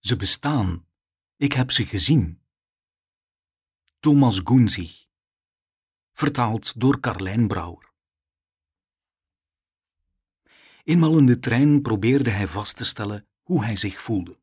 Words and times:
Ze 0.00 0.16
bestaan. 0.16 0.86
Ik 1.36 1.52
heb 1.52 1.70
ze 1.70 1.86
gezien. 1.86 2.40
Thomas 3.98 4.40
Gunzig. 4.44 5.06
Vertaald 6.12 6.80
door 6.80 7.00
Carlijn 7.00 7.48
Brouwer. 7.48 7.92
Eenmaal 10.84 11.18
in 11.18 11.26
de 11.26 11.38
trein 11.38 11.82
probeerde 11.82 12.30
hij 12.30 12.48
vast 12.48 12.76
te 12.76 12.84
stellen 12.84 13.26
hoe 13.42 13.64
hij 13.64 13.76
zich 13.76 14.02
voelde. 14.02 14.38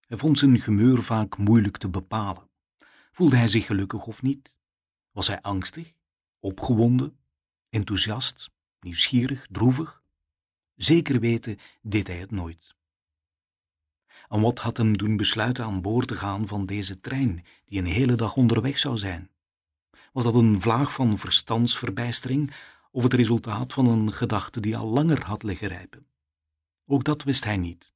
Hij 0.00 0.16
vond 0.18 0.38
zijn 0.38 0.62
humeur 0.62 1.02
vaak 1.02 1.36
moeilijk 1.38 1.76
te 1.76 1.88
bepalen. 1.88 2.50
Voelde 3.12 3.36
hij 3.36 3.48
zich 3.48 3.66
gelukkig 3.66 4.06
of 4.06 4.22
niet? 4.22 4.60
Was 5.10 5.26
hij 5.26 5.40
angstig, 5.40 5.92
opgewonden, 6.40 7.18
enthousiast, 7.70 8.50
nieuwsgierig, 8.80 9.46
droevig? 9.50 10.02
Zeker 10.74 11.20
weten 11.20 11.58
deed 11.82 12.06
hij 12.06 12.18
het 12.18 12.30
nooit. 12.30 12.75
En 14.28 14.40
wat 14.40 14.58
had 14.58 14.76
hem 14.76 14.96
doen 14.96 15.16
besluiten 15.16 15.64
aan 15.64 15.82
boord 15.82 16.08
te 16.08 16.14
gaan 16.14 16.46
van 16.46 16.66
deze 16.66 17.00
trein, 17.00 17.42
die 17.64 17.78
een 17.78 17.86
hele 17.86 18.14
dag 18.14 18.36
onderweg 18.36 18.78
zou 18.78 18.96
zijn? 18.96 19.30
Was 20.12 20.24
dat 20.24 20.34
een 20.34 20.60
vlaag 20.60 20.92
van 20.92 21.18
verstandsverbijstering 21.18 22.52
of 22.90 23.02
het 23.02 23.12
resultaat 23.12 23.72
van 23.72 23.86
een 23.86 24.12
gedachte 24.12 24.60
die 24.60 24.76
al 24.76 24.86
langer 24.86 25.24
had 25.24 25.42
liggen 25.42 25.68
rijpen? 25.68 26.06
Ook 26.86 27.04
dat 27.04 27.22
wist 27.22 27.44
hij 27.44 27.56
niet. 27.56 27.92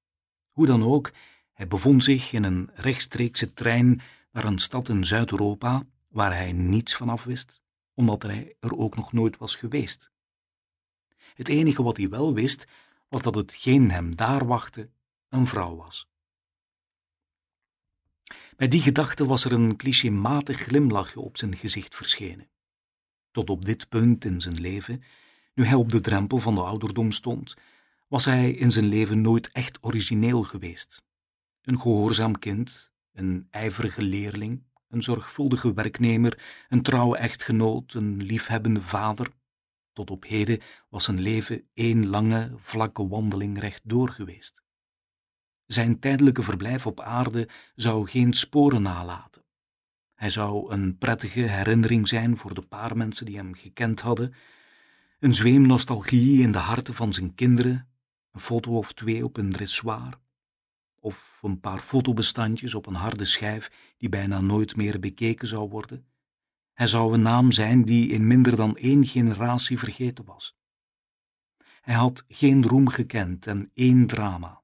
Hoe 0.53 0.67
dan 0.67 0.83
ook, 0.83 1.13
hij 1.53 1.67
bevond 1.67 2.05
zich 2.05 2.33
in 2.33 2.45
een 2.45 2.71
rechtstreekse 2.75 3.55
trein 3.55 4.01
naar 4.33 4.45
een 4.45 4.59
stad 4.59 4.89
in 4.89 5.05
Zuid-Europa 5.05 5.83
waar 6.09 6.33
hij 6.33 6.53
niets 6.53 6.97
van 6.97 7.09
af 7.09 7.25
wist, 7.25 7.61
omdat 7.95 8.23
hij 8.23 8.55
er 8.61 8.77
ook 8.77 8.97
nog 8.97 9.13
nooit 9.13 9.37
was 9.37 9.55
geweest. 9.55 10.11
Het 11.35 11.49
enige 11.49 11.83
wat 11.83 11.97
hij 11.97 12.09
wel 12.09 12.35
wist, 12.35 12.67
was 13.09 13.23
dat 13.23 13.35
hetgeen 13.35 13.91
hem 13.91 14.17
daar 14.17 14.47
wachtte 14.47 14.89
een 15.29 15.47
vrouw 15.47 15.77
was. 15.77 16.10
Bij 18.61 18.69
die 18.69 18.81
gedachte 18.83 19.27
was 19.27 19.45
er 19.45 19.53
een 19.53 19.77
clichématig 19.77 20.59
glimlachje 20.59 21.21
op 21.21 21.37
zijn 21.37 21.57
gezicht 21.57 21.95
verschenen. 21.95 22.51
Tot 23.31 23.51
op 23.51 23.65
dit 23.65 23.89
punt 23.89 24.25
in 24.25 24.41
zijn 24.41 24.61
leven, 24.61 25.03
nu 25.55 25.65
hij 25.65 25.75
op 25.75 25.91
de 25.91 26.01
drempel 26.01 26.39
van 26.39 26.55
de 26.55 26.61
ouderdom 26.61 27.13
stond, 27.13 27.55
was 28.09 28.25
hij 28.25 28.51
in 28.51 28.73
zijn 28.73 28.85
leven 28.85 29.21
nooit 29.21 29.51
echt 29.53 29.79
origineel 29.81 30.43
geweest. 30.43 31.03
Een 31.63 31.81
gehoorzaam 31.81 32.39
kind, 32.39 32.93
een 33.13 33.47
ijverige 33.51 34.03
leerling, 34.03 34.63
een 34.89 35.03
zorgvuldige 35.03 35.75
werknemer, 35.75 36.65
een 36.69 36.83
trouwe 36.83 37.17
echtgenoot, 37.17 37.95
een 37.95 38.23
liefhebbende 38.23 38.83
vader. 38.83 39.33
Tot 39.93 40.11
op 40.11 40.25
heden 40.25 40.61
was 40.89 41.05
zijn 41.05 41.21
leven 41.21 41.69
één 41.75 42.09
lange, 42.09 42.53
vlakke 42.57 43.09
wandeling 43.09 43.59
rechtdoor 43.59 44.09
geweest. 44.09 44.63
Zijn 45.73 45.99
tijdelijke 45.99 46.43
verblijf 46.43 46.87
op 46.87 47.01
aarde 47.01 47.49
zou 47.75 48.09
geen 48.09 48.33
sporen 48.33 48.83
nalaten. 48.83 49.43
Hij 50.15 50.31
zou 50.31 50.73
een 50.73 50.99
prettige 50.99 51.41
herinnering 51.41 52.09
zijn 52.09 52.37
voor 52.37 52.55
de 52.55 52.63
paar 52.63 52.97
mensen 52.97 53.27
die 53.27 53.37
hem 53.37 53.55
gekend 53.55 54.01
hadden, 54.01 54.35
een 55.19 55.35
zweem 55.35 55.67
nostalgie 55.67 56.43
in 56.43 56.53
de 56.53 56.59
harten 56.59 56.95
van 56.95 57.15
zijn 57.15 57.35
kinderen, 57.35 57.89
een 58.33 58.41
foto 58.41 58.77
of 58.77 58.93
twee 58.93 59.25
op 59.25 59.37
een 59.37 59.51
dressoir, 59.51 60.19
of 61.01 61.39
een 61.43 61.61
paar 61.61 61.79
fotobestandjes 61.79 62.75
op 62.75 62.87
een 62.87 62.95
harde 62.95 63.25
schijf 63.25 63.71
die 63.99 64.09
bijna 64.09 64.41
nooit 64.41 64.77
meer 64.77 65.01
bekeken 65.01 65.49
zou 65.49 65.69
worden. 65.69 66.07
Hij 66.73 66.87
zou 66.87 67.15
een 67.15 67.23
naam 67.23 67.53
zijn 67.53 67.85
die 67.85 68.09
in 68.09 68.27
minder 68.27 68.57
dan 68.57 68.77
één 68.77 69.07
generatie 69.07 69.79
vergeten 69.79 70.25
was. 70.25 70.57
Hij 71.81 71.95
had 71.95 72.25
geen 72.29 72.67
roem 72.67 72.89
gekend 72.89 73.47
en 73.47 73.69
één 73.73 74.07
drama. 74.07 74.60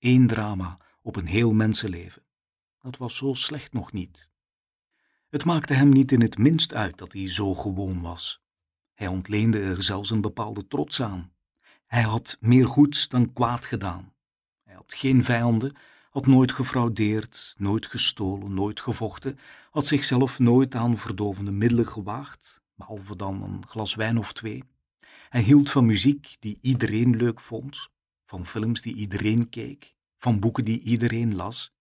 Eén 0.00 0.26
drama 0.26 0.78
op 1.02 1.16
een 1.16 1.26
heel 1.26 1.52
mensenleven. 1.52 2.22
Dat 2.82 2.96
was 2.96 3.16
zo 3.16 3.34
slecht 3.34 3.72
nog 3.72 3.92
niet. 3.92 4.30
Het 5.28 5.44
maakte 5.44 5.74
hem 5.74 5.88
niet 5.88 6.12
in 6.12 6.20
het 6.20 6.38
minst 6.38 6.74
uit 6.74 6.98
dat 6.98 7.12
hij 7.12 7.28
zo 7.28 7.54
gewoon 7.54 8.00
was. 8.00 8.42
Hij 8.94 9.06
ontleende 9.06 9.60
er 9.60 9.82
zelfs 9.82 10.10
een 10.10 10.20
bepaalde 10.20 10.66
trots 10.66 11.02
aan. 11.02 11.32
Hij 11.86 12.02
had 12.02 12.36
meer 12.40 12.66
goeds 12.66 13.08
dan 13.08 13.32
kwaad 13.32 13.66
gedaan. 13.66 14.12
Hij 14.62 14.74
had 14.74 14.94
geen 14.94 15.24
vijanden, 15.24 15.76
had 16.10 16.26
nooit 16.26 16.52
gefraudeerd, 16.52 17.54
nooit 17.58 17.86
gestolen, 17.86 18.54
nooit 18.54 18.80
gevochten, 18.80 19.38
had 19.70 19.86
zichzelf 19.86 20.38
nooit 20.38 20.74
aan 20.74 20.96
verdovende 20.96 21.50
middelen 21.50 21.86
gewaagd, 21.86 22.62
behalve 22.74 23.16
dan 23.16 23.42
een 23.42 23.66
glas 23.66 23.94
wijn 23.94 24.18
of 24.18 24.32
twee. 24.32 24.64
Hij 25.28 25.42
hield 25.42 25.70
van 25.70 25.86
muziek 25.86 26.36
die 26.38 26.58
iedereen 26.60 27.16
leuk 27.16 27.40
vond, 27.40 27.90
van 28.30 28.46
films 28.46 28.80
die 28.82 28.94
iedereen 28.94 29.48
keek, 29.48 29.94
van 30.16 30.40
boeken 30.40 30.64
die 30.64 30.80
iedereen 30.80 31.34
las. 31.34 31.74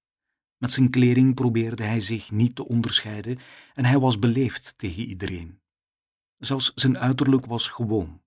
Met 0.57 0.71
zijn 0.71 0.89
kleding 0.89 1.35
probeerde 1.35 1.83
hij 1.83 1.99
zich 1.99 2.31
niet 2.31 2.55
te 2.55 2.67
onderscheiden 2.67 3.39
en 3.73 3.85
hij 3.85 3.99
was 3.99 4.19
beleefd 4.19 4.73
tegen 4.77 5.03
iedereen. 5.03 5.59
Zelfs 6.37 6.71
zijn 6.75 6.97
uiterlijk 6.97 7.45
was 7.45 7.67
gewoon. 7.67 8.21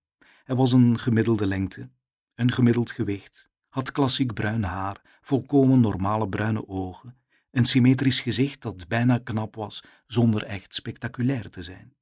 Hij 0.44 0.56
was 0.56 0.72
een 0.72 0.98
gemiddelde 0.98 1.46
lengte, 1.46 1.90
een 2.34 2.52
gemiddeld 2.52 2.90
gewicht, 2.90 3.50
had 3.68 3.92
klassiek 3.92 4.34
bruin 4.34 4.62
haar, 4.62 5.00
volkomen 5.20 5.80
normale 5.80 6.28
bruine 6.28 6.68
ogen, 6.68 7.16
een 7.50 7.64
symmetrisch 7.64 8.20
gezicht 8.20 8.62
dat 8.62 8.88
bijna 8.88 9.18
knap 9.18 9.54
was 9.54 9.82
zonder 10.06 10.44
echt 10.44 10.74
spectaculair 10.74 11.50
te 11.50 11.62
zijn. 11.62 11.94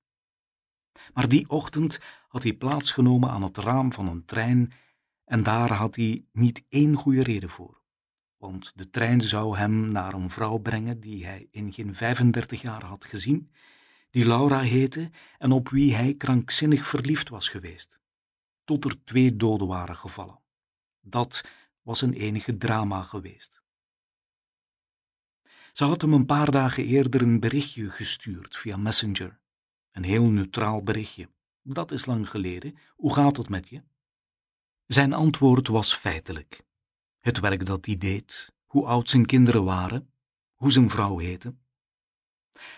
Maar 1.14 1.28
die 1.28 1.48
ochtend 1.48 2.00
had 2.28 2.42
hij 2.42 2.52
plaatsgenomen 2.52 3.30
aan 3.30 3.42
het 3.42 3.58
raam 3.58 3.92
van 3.92 4.08
een 4.08 4.24
trein 4.24 4.72
en 5.30 5.42
daar 5.42 5.72
had 5.72 5.96
hij 5.96 6.24
niet 6.32 6.64
één 6.68 6.94
goede 6.94 7.22
reden 7.22 7.50
voor. 7.50 7.82
Want 8.36 8.72
de 8.78 8.90
trein 8.90 9.20
zou 9.20 9.56
hem 9.56 9.92
naar 9.92 10.14
een 10.14 10.30
vrouw 10.30 10.58
brengen 10.58 11.00
die 11.00 11.26
hij 11.26 11.48
in 11.50 11.72
geen 11.72 11.94
35 11.94 12.62
jaar 12.62 12.84
had 12.84 13.04
gezien, 13.04 13.50
die 14.10 14.26
Laura 14.26 14.60
heette 14.60 15.10
en 15.38 15.52
op 15.52 15.68
wie 15.68 15.94
hij 15.94 16.14
krankzinnig 16.14 16.86
verliefd 16.86 17.28
was 17.28 17.48
geweest, 17.48 18.00
tot 18.64 18.84
er 18.84 19.04
twee 19.04 19.36
doden 19.36 19.66
waren 19.66 19.96
gevallen. 19.96 20.40
Dat 21.00 21.44
was 21.82 22.00
een 22.00 22.12
enige 22.12 22.56
drama 22.56 23.02
geweest. 23.02 23.62
Ze 25.72 25.84
had 25.84 26.00
hem 26.00 26.12
een 26.12 26.26
paar 26.26 26.50
dagen 26.50 26.84
eerder 26.84 27.22
een 27.22 27.40
berichtje 27.40 27.90
gestuurd 27.90 28.56
via 28.56 28.76
Messenger. 28.76 29.40
Een 29.92 30.04
heel 30.04 30.24
neutraal 30.24 30.82
berichtje. 30.82 31.28
Dat 31.62 31.92
is 31.92 32.06
lang 32.06 32.30
geleden. 32.30 32.78
Hoe 32.96 33.14
gaat 33.14 33.36
het 33.36 33.48
met 33.48 33.68
je? 33.68 33.82
Zijn 34.92 35.12
antwoord 35.12 35.68
was 35.68 35.94
feitelijk. 35.94 36.64
Het 37.20 37.40
werk 37.40 37.66
dat 37.66 37.86
hij 37.86 37.96
deed, 37.98 38.54
hoe 38.66 38.86
oud 38.86 39.08
zijn 39.08 39.26
kinderen 39.26 39.64
waren, 39.64 40.12
hoe 40.54 40.70
zijn 40.70 40.90
vrouw 40.90 41.18
heette. 41.18 41.54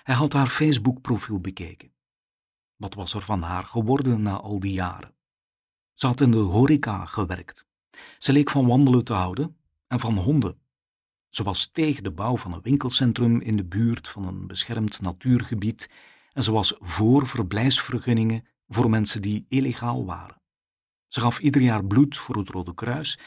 Hij 0.02 0.14
had 0.14 0.32
haar 0.32 0.46
Facebook-profiel 0.46 1.40
bekeken. 1.40 1.92
Wat 2.76 2.94
was 2.94 3.14
er 3.14 3.20
van 3.20 3.42
haar 3.42 3.64
geworden 3.64 4.22
na 4.22 4.36
al 4.36 4.60
die 4.60 4.72
jaren? 4.72 5.14
Ze 5.94 6.06
had 6.06 6.20
in 6.20 6.30
de 6.30 6.36
horeca 6.36 7.04
gewerkt. 7.04 7.66
Ze 8.18 8.32
leek 8.32 8.50
van 8.50 8.66
wandelen 8.66 9.04
te 9.04 9.12
houden 9.12 9.56
en 9.86 10.00
van 10.00 10.18
honden. 10.18 10.60
Ze 11.28 11.42
was 11.42 11.66
tegen 11.66 12.02
de 12.02 12.12
bouw 12.12 12.36
van 12.36 12.52
een 12.52 12.62
winkelcentrum 12.62 13.40
in 13.40 13.56
de 13.56 13.64
buurt 13.64 14.08
van 14.08 14.26
een 14.26 14.46
beschermd 14.46 15.00
natuurgebied 15.00 15.90
en 16.32 16.42
ze 16.42 16.52
was 16.52 16.74
voor 16.78 17.26
verblijfsvergunningen 17.26 18.46
voor 18.68 18.90
mensen 18.90 19.22
die 19.22 19.46
illegaal 19.48 20.04
waren. 20.04 20.41
Ze 21.12 21.20
gaf 21.20 21.40
ieder 21.40 21.62
jaar 21.62 21.84
bloed 21.84 22.16
voor 22.16 22.36
het 22.36 22.48
Rode 22.48 22.74
Kruis 22.74 23.18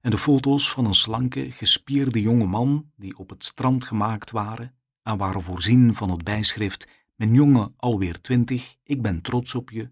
en 0.00 0.10
de 0.10 0.18
foto's 0.18 0.70
van 0.70 0.84
een 0.84 0.94
slanke, 0.94 1.50
gespierde 1.50 2.20
jonge 2.20 2.46
man 2.46 2.90
die 2.96 3.18
op 3.18 3.30
het 3.30 3.44
strand 3.44 3.84
gemaakt 3.84 4.30
waren 4.30 4.74
en 5.02 5.16
waren 5.16 5.42
voorzien 5.42 5.94
van 5.94 6.10
het 6.10 6.24
bijschrift 6.24 6.88
Mijn 7.14 7.34
jongen 7.34 7.74
alweer 7.76 8.20
twintig, 8.20 8.76
ik 8.82 9.02
ben 9.02 9.22
trots 9.22 9.54
op 9.54 9.70
je, 9.70 9.90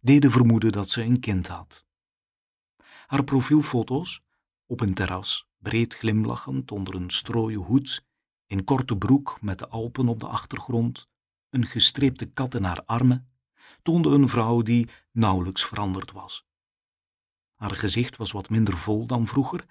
deden 0.00 0.30
vermoeden 0.30 0.72
dat 0.72 0.90
ze 0.90 1.02
een 1.02 1.20
kind 1.20 1.46
had. 1.46 1.86
Haar 3.06 3.24
profielfoto's, 3.24 4.22
op 4.66 4.80
een 4.80 4.94
terras, 4.94 5.48
breed 5.58 5.94
glimlachend 5.94 6.70
onder 6.72 6.94
een 6.94 7.10
strooien 7.10 7.60
hoed, 7.60 8.04
in 8.46 8.64
korte 8.64 8.96
broek 8.96 9.38
met 9.40 9.58
de 9.58 9.68
Alpen 9.68 10.08
op 10.08 10.20
de 10.20 10.26
achtergrond, 10.26 11.08
een 11.50 11.66
gestreepte 11.66 12.26
kat 12.26 12.54
in 12.54 12.64
haar 12.64 12.84
armen, 12.84 13.30
toonden 13.82 14.12
een 14.12 14.28
vrouw 14.28 14.62
die 14.62 14.88
nauwelijks 15.12 15.64
veranderd 15.64 16.12
was. 16.12 16.45
Haar 17.56 17.76
gezicht 17.76 18.16
was 18.16 18.32
wat 18.32 18.50
minder 18.50 18.78
vol 18.78 19.06
dan 19.06 19.26
vroeger. 19.26 19.64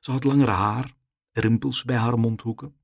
Ze 0.00 0.10
had 0.10 0.24
langer 0.24 0.48
haar, 0.48 0.94
rimpels 1.32 1.84
bij 1.84 1.96
haar 1.96 2.18
mondhoeken. 2.18 2.76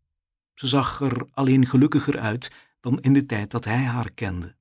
Ze 0.54 0.66
zag 0.66 1.00
er 1.00 1.26
alleen 1.32 1.66
gelukkiger 1.66 2.18
uit 2.18 2.52
dan 2.80 3.00
in 3.00 3.12
de 3.12 3.26
tijd 3.26 3.50
dat 3.50 3.64
hij 3.64 3.84
haar 3.84 4.10
kende. 4.10 4.56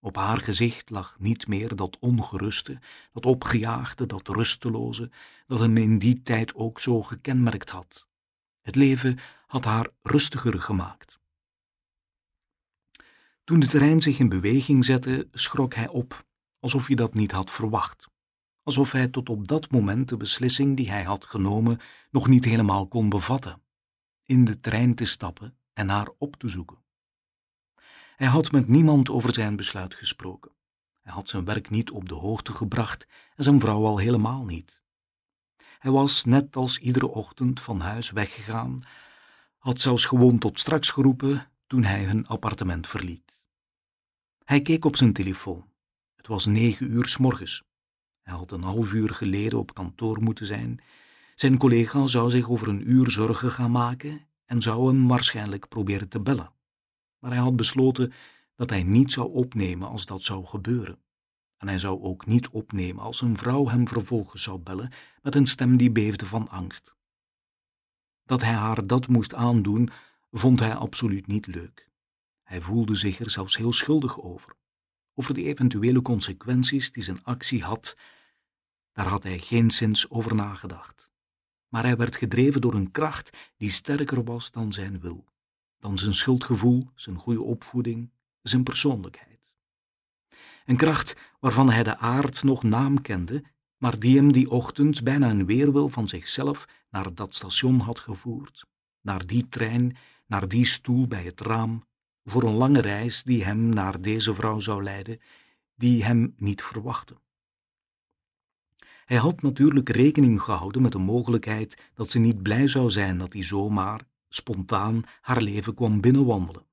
Op 0.00 0.16
haar 0.16 0.40
gezicht 0.40 0.90
lag 0.90 1.16
niet 1.18 1.46
meer 1.46 1.76
dat 1.76 1.98
ongeruste, 1.98 2.78
dat 3.12 3.26
opgejaagde, 3.26 4.06
dat 4.06 4.28
rusteloze, 4.28 5.10
dat 5.46 5.58
hem 5.58 5.76
in 5.76 5.98
die 5.98 6.22
tijd 6.22 6.54
ook 6.54 6.80
zo 6.80 7.02
gekenmerkt 7.02 7.70
had. 7.70 8.08
Het 8.62 8.74
leven 8.74 9.18
had 9.46 9.64
haar 9.64 9.88
rustiger 10.02 10.60
gemaakt. 10.60 11.20
Toen 13.44 13.60
de 13.60 13.66
trein 13.66 14.00
zich 14.00 14.18
in 14.18 14.28
beweging 14.28 14.84
zette, 14.84 15.28
schrok 15.32 15.74
hij 15.74 15.88
op, 15.88 16.24
alsof 16.58 16.86
hij 16.86 16.96
dat 16.96 17.14
niet 17.14 17.32
had 17.32 17.50
verwacht 17.50 18.08
alsof 18.62 18.92
hij 18.92 19.08
tot 19.08 19.28
op 19.28 19.48
dat 19.48 19.70
moment 19.70 20.08
de 20.08 20.16
beslissing 20.16 20.76
die 20.76 20.90
hij 20.90 21.02
had 21.02 21.24
genomen 21.24 21.78
nog 22.10 22.28
niet 22.28 22.44
helemaal 22.44 22.86
kon 22.86 23.08
bevatten. 23.08 23.62
in 24.24 24.44
de 24.44 24.60
trein 24.60 24.94
te 24.94 25.04
stappen 25.04 25.58
en 25.72 25.88
haar 25.88 26.08
op 26.18 26.36
te 26.36 26.48
zoeken. 26.48 26.78
Hij 28.16 28.26
had 28.26 28.52
met 28.52 28.68
niemand 28.68 29.10
over 29.10 29.34
zijn 29.34 29.56
besluit 29.56 29.94
gesproken. 29.94 30.50
Hij 31.00 31.12
had 31.12 31.28
zijn 31.28 31.44
werk 31.44 31.70
niet 31.70 31.90
op 31.90 32.08
de 32.08 32.14
hoogte 32.14 32.52
gebracht 32.52 33.06
en 33.36 33.44
zijn 33.44 33.60
vrouw 33.60 33.84
al 33.84 33.98
helemaal 33.98 34.44
niet. 34.44 34.82
Hij 35.78 35.90
was 35.90 36.24
net 36.24 36.56
als 36.56 36.78
iedere 36.78 37.08
ochtend 37.08 37.60
van 37.60 37.80
huis 37.80 38.10
weggegaan, 38.10 38.82
had 39.58 39.80
zelfs 39.80 40.04
gewoon 40.04 40.38
tot 40.38 40.58
straks 40.58 40.90
geroepen 40.90 41.50
toen 41.66 41.84
hij 41.84 42.04
hun 42.04 42.26
appartement 42.26 42.86
verliet. 42.86 43.44
Hij 44.44 44.62
keek 44.62 44.84
op 44.84 44.96
zijn 44.96 45.12
telefoon. 45.12 45.70
Het 46.16 46.26
was 46.26 46.46
negen 46.46 46.90
uur 46.90 47.08
s 47.08 47.16
morgens. 47.16 47.62
Hij 48.30 48.38
had 48.38 48.52
een 48.52 48.64
half 48.64 48.92
uur 48.92 49.14
geleden 49.14 49.58
op 49.58 49.74
kantoor 49.74 50.22
moeten 50.22 50.46
zijn. 50.46 50.80
Zijn 51.34 51.58
collega 51.58 52.06
zou 52.06 52.30
zich 52.30 52.50
over 52.50 52.68
een 52.68 52.90
uur 52.90 53.10
zorgen 53.10 53.50
gaan 53.50 53.70
maken 53.70 54.20
en 54.44 54.62
zou 54.62 54.86
hem 54.86 55.08
waarschijnlijk 55.08 55.68
proberen 55.68 56.08
te 56.08 56.20
bellen. 56.20 56.52
Maar 57.18 57.30
hij 57.30 57.40
had 57.40 57.56
besloten 57.56 58.12
dat 58.54 58.70
hij 58.70 58.82
niet 58.82 59.12
zou 59.12 59.32
opnemen 59.32 59.88
als 59.88 60.06
dat 60.06 60.22
zou 60.22 60.44
gebeuren. 60.44 60.98
En 61.56 61.68
hij 61.68 61.78
zou 61.78 62.02
ook 62.02 62.26
niet 62.26 62.48
opnemen 62.48 63.02
als 63.02 63.20
een 63.20 63.36
vrouw 63.36 63.68
hem 63.68 63.88
vervolgens 63.88 64.42
zou 64.42 64.58
bellen 64.58 64.92
met 65.22 65.34
een 65.34 65.46
stem 65.46 65.76
die 65.76 65.90
beefde 65.90 66.26
van 66.26 66.48
angst. 66.48 66.96
Dat 68.24 68.42
hij 68.42 68.54
haar 68.54 68.86
dat 68.86 69.08
moest 69.08 69.34
aandoen, 69.34 69.90
vond 70.30 70.60
hij 70.60 70.74
absoluut 70.74 71.26
niet 71.26 71.46
leuk. 71.46 71.90
Hij 72.42 72.60
voelde 72.60 72.94
zich 72.94 73.20
er 73.20 73.30
zelfs 73.30 73.56
heel 73.56 73.72
schuldig 73.72 74.20
over. 74.20 74.54
Over 75.14 75.34
de 75.34 75.42
eventuele 75.42 76.02
consequenties 76.02 76.92
die 76.92 77.02
zijn 77.02 77.24
actie 77.24 77.62
had, 77.62 77.96
daar 79.00 79.08
had 79.08 79.22
hij 79.22 79.38
geen 79.38 79.70
zins 79.70 80.10
over 80.10 80.34
nagedacht. 80.34 81.10
Maar 81.68 81.82
hij 81.82 81.96
werd 81.96 82.16
gedreven 82.16 82.60
door 82.60 82.74
een 82.74 82.90
kracht 82.90 83.52
die 83.56 83.70
sterker 83.70 84.24
was 84.24 84.50
dan 84.50 84.72
zijn 84.72 85.00
wil, 85.00 85.24
dan 85.78 85.98
zijn 85.98 86.14
schuldgevoel, 86.14 86.88
zijn 86.94 87.16
goede 87.16 87.42
opvoeding, 87.42 88.10
zijn 88.42 88.62
persoonlijkheid. 88.62 89.56
Een 90.64 90.76
kracht 90.76 91.16
waarvan 91.38 91.70
hij 91.70 91.82
de 91.82 91.98
aard 91.98 92.42
nog 92.42 92.62
naam 92.62 93.00
kende, 93.00 93.44
maar 93.76 93.98
die 93.98 94.16
hem 94.16 94.32
die 94.32 94.50
ochtend 94.50 95.02
bijna 95.02 95.30
een 95.30 95.46
weerwil 95.46 95.88
van 95.88 96.08
zichzelf 96.08 96.64
naar 96.90 97.14
dat 97.14 97.34
station 97.34 97.80
had 97.80 97.98
gevoerd, 97.98 98.66
naar 99.00 99.26
die 99.26 99.48
trein, 99.48 99.96
naar 100.26 100.48
die 100.48 100.64
stoel 100.64 101.06
bij 101.06 101.24
het 101.24 101.40
raam, 101.40 101.82
voor 102.24 102.42
een 102.42 102.56
lange 102.56 102.80
reis 102.80 103.22
die 103.22 103.44
hem 103.44 103.68
naar 103.68 104.00
deze 104.00 104.34
vrouw 104.34 104.58
zou 104.58 104.82
leiden, 104.82 105.20
die 105.74 106.04
hem 106.04 106.34
niet 106.36 106.62
verwachtte. 106.62 107.16
Hij 109.10 109.18
had 109.18 109.42
natuurlijk 109.42 109.88
rekening 109.88 110.42
gehouden 110.42 110.82
met 110.82 110.92
de 110.92 110.98
mogelijkheid 110.98 111.76
dat 111.94 112.10
ze 112.10 112.18
niet 112.18 112.42
blij 112.42 112.68
zou 112.68 112.90
zijn 112.90 113.18
dat 113.18 113.32
hij 113.32 113.42
zomaar, 113.42 114.00
spontaan, 114.28 115.02
haar 115.20 115.42
leven 115.42 115.74
kwam 115.74 116.00
binnenwandelen. 116.00 116.66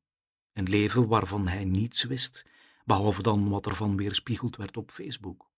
Een 0.53 0.69
leven 0.69 1.07
waarvan 1.07 1.47
hij 1.47 1.65
niets 1.65 2.03
wist, 2.03 2.45
behalve 2.85 3.21
dan 3.21 3.49
wat 3.49 3.65
er 3.65 3.75
van 3.75 3.97
weerspiegeld 3.97 4.55
werd 4.55 4.77
op 4.77 4.91
Facebook. 4.91 5.49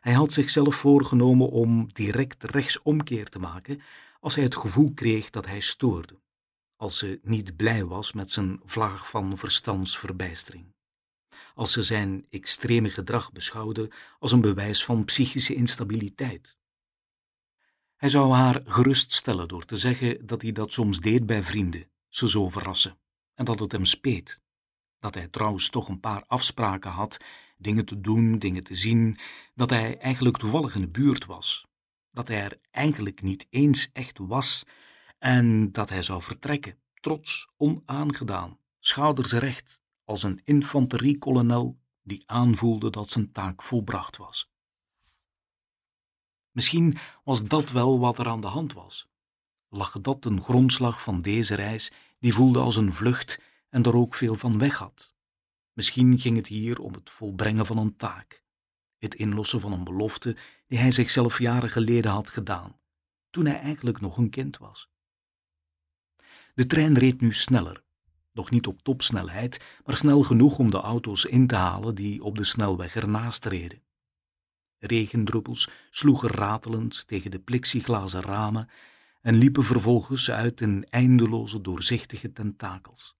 Hij 0.00 0.12
had 0.12 0.32
zichzelf 0.32 0.74
voorgenomen 0.74 1.50
om 1.50 1.92
direct 1.92 2.44
rechtsomkeer 2.44 3.28
te 3.28 3.38
maken 3.38 3.80
als 4.20 4.34
hij 4.34 4.44
het 4.44 4.56
gevoel 4.56 4.92
kreeg 4.94 5.30
dat 5.30 5.46
hij 5.46 5.60
stoorde, 5.60 6.20
als 6.76 6.98
ze 6.98 7.20
niet 7.22 7.56
blij 7.56 7.84
was 7.84 8.12
met 8.12 8.30
zijn 8.30 8.60
vlaag 8.64 9.10
van 9.10 9.38
verstandsverbijstering, 9.38 10.73
als 11.54 11.72
ze 11.72 11.82
zijn 11.82 12.26
extreme 12.30 12.90
gedrag 12.90 13.32
beschouwde 13.32 13.90
als 14.18 14.32
een 14.32 14.40
bewijs 14.40 14.84
van 14.84 15.04
psychische 15.04 15.54
instabiliteit. 15.54 16.58
Hij 17.96 18.08
zou 18.08 18.32
haar 18.32 18.62
geruststellen 18.64 19.48
door 19.48 19.64
te 19.64 19.76
zeggen 19.76 20.26
dat 20.26 20.42
hij 20.42 20.52
dat 20.52 20.72
soms 20.72 21.00
deed 21.00 21.26
bij 21.26 21.42
vrienden, 21.42 21.90
ze 22.08 22.28
zo 22.28 22.48
verrassen, 22.48 22.98
en 23.34 23.44
dat 23.44 23.58
het 23.58 23.72
hem 23.72 23.84
speet 23.84 24.42
dat 25.04 25.14
hij 25.14 25.28
trouwens 25.28 25.68
toch 25.68 25.88
een 25.88 26.00
paar 26.00 26.24
afspraken 26.26 26.90
had, 26.90 27.16
dingen 27.56 27.84
te 27.84 28.00
doen, 28.00 28.38
dingen 28.38 28.64
te 28.64 28.74
zien, 28.74 29.18
dat 29.54 29.70
hij 29.70 29.98
eigenlijk 29.98 30.36
toevallig 30.36 30.74
in 30.74 30.80
de 30.80 30.88
buurt 30.88 31.24
was, 31.24 31.66
dat 32.10 32.28
hij 32.28 32.42
er 32.42 32.58
eigenlijk 32.70 33.22
niet 33.22 33.46
eens 33.50 33.90
echt 33.92 34.18
was 34.18 34.64
en 35.18 35.72
dat 35.72 35.88
hij 35.88 36.02
zou 36.02 36.22
vertrekken, 36.22 36.78
trots, 37.00 37.48
onaangedaan, 37.56 38.58
schouders 38.78 39.32
recht, 39.32 39.82
als 40.04 40.22
een 40.22 40.40
infanteriekolonel 40.44 41.78
die 42.02 42.22
aanvoelde 42.26 42.90
dat 42.90 43.10
zijn 43.10 43.32
taak 43.32 43.62
volbracht 43.62 44.16
was. 44.16 44.52
Misschien 46.50 46.96
was 47.24 47.44
dat 47.44 47.70
wel 47.70 47.98
wat 47.98 48.18
er 48.18 48.28
aan 48.28 48.40
de 48.40 48.46
hand 48.46 48.72
was. 48.72 49.08
Lag 49.68 50.00
dat 50.00 50.24
een 50.24 50.40
grondslag 50.40 51.02
van 51.02 51.22
deze 51.22 51.54
reis, 51.54 51.92
die 52.18 52.34
voelde 52.34 52.58
als 52.58 52.76
een 52.76 52.92
vlucht 52.92 53.40
en 53.68 53.82
er 53.82 53.96
ook 53.96 54.14
veel 54.14 54.34
van 54.34 54.58
weg 54.58 54.78
had. 54.78 55.14
Misschien 55.72 56.18
ging 56.20 56.36
het 56.36 56.46
hier 56.46 56.78
om 56.78 56.92
het 56.92 57.10
volbrengen 57.10 57.66
van 57.66 57.78
een 57.78 57.96
taak, 57.96 58.44
het 58.98 59.14
inlossen 59.14 59.60
van 59.60 59.72
een 59.72 59.84
belofte 59.84 60.36
die 60.66 60.78
hij 60.78 60.90
zichzelf 60.90 61.38
jaren 61.38 61.70
geleden 61.70 62.10
had 62.10 62.30
gedaan, 62.30 62.80
toen 63.30 63.46
hij 63.46 63.58
eigenlijk 63.58 64.00
nog 64.00 64.16
een 64.16 64.30
kind 64.30 64.58
was. 64.58 64.90
De 66.54 66.66
trein 66.66 66.98
reed 66.98 67.20
nu 67.20 67.32
sneller, 67.32 67.84
nog 68.34 68.50
niet 68.50 68.66
op 68.66 68.82
topsnelheid, 68.82 69.80
maar 69.84 69.96
snel 69.96 70.22
genoeg 70.22 70.58
om 70.58 70.70
de 70.70 70.80
auto's 70.80 71.24
in 71.24 71.46
te 71.46 71.54
halen 71.54 71.94
die 71.94 72.22
op 72.22 72.38
de 72.38 72.44
snelweg 72.44 72.94
ernaast 72.94 73.44
reden. 73.44 73.82
Regendruppels 74.78 75.70
sloegen 75.90 76.28
ratelend 76.28 77.06
tegen 77.06 77.30
de 77.30 77.38
plexiglazen 77.38 78.22
ramen 78.22 78.68
en 79.20 79.34
liepen 79.34 79.64
vervolgens 79.64 80.30
uit 80.30 80.60
in 80.60 80.86
eindeloze 80.90 81.60
doorzichtige 81.60 82.32
tentakels. 82.32 83.16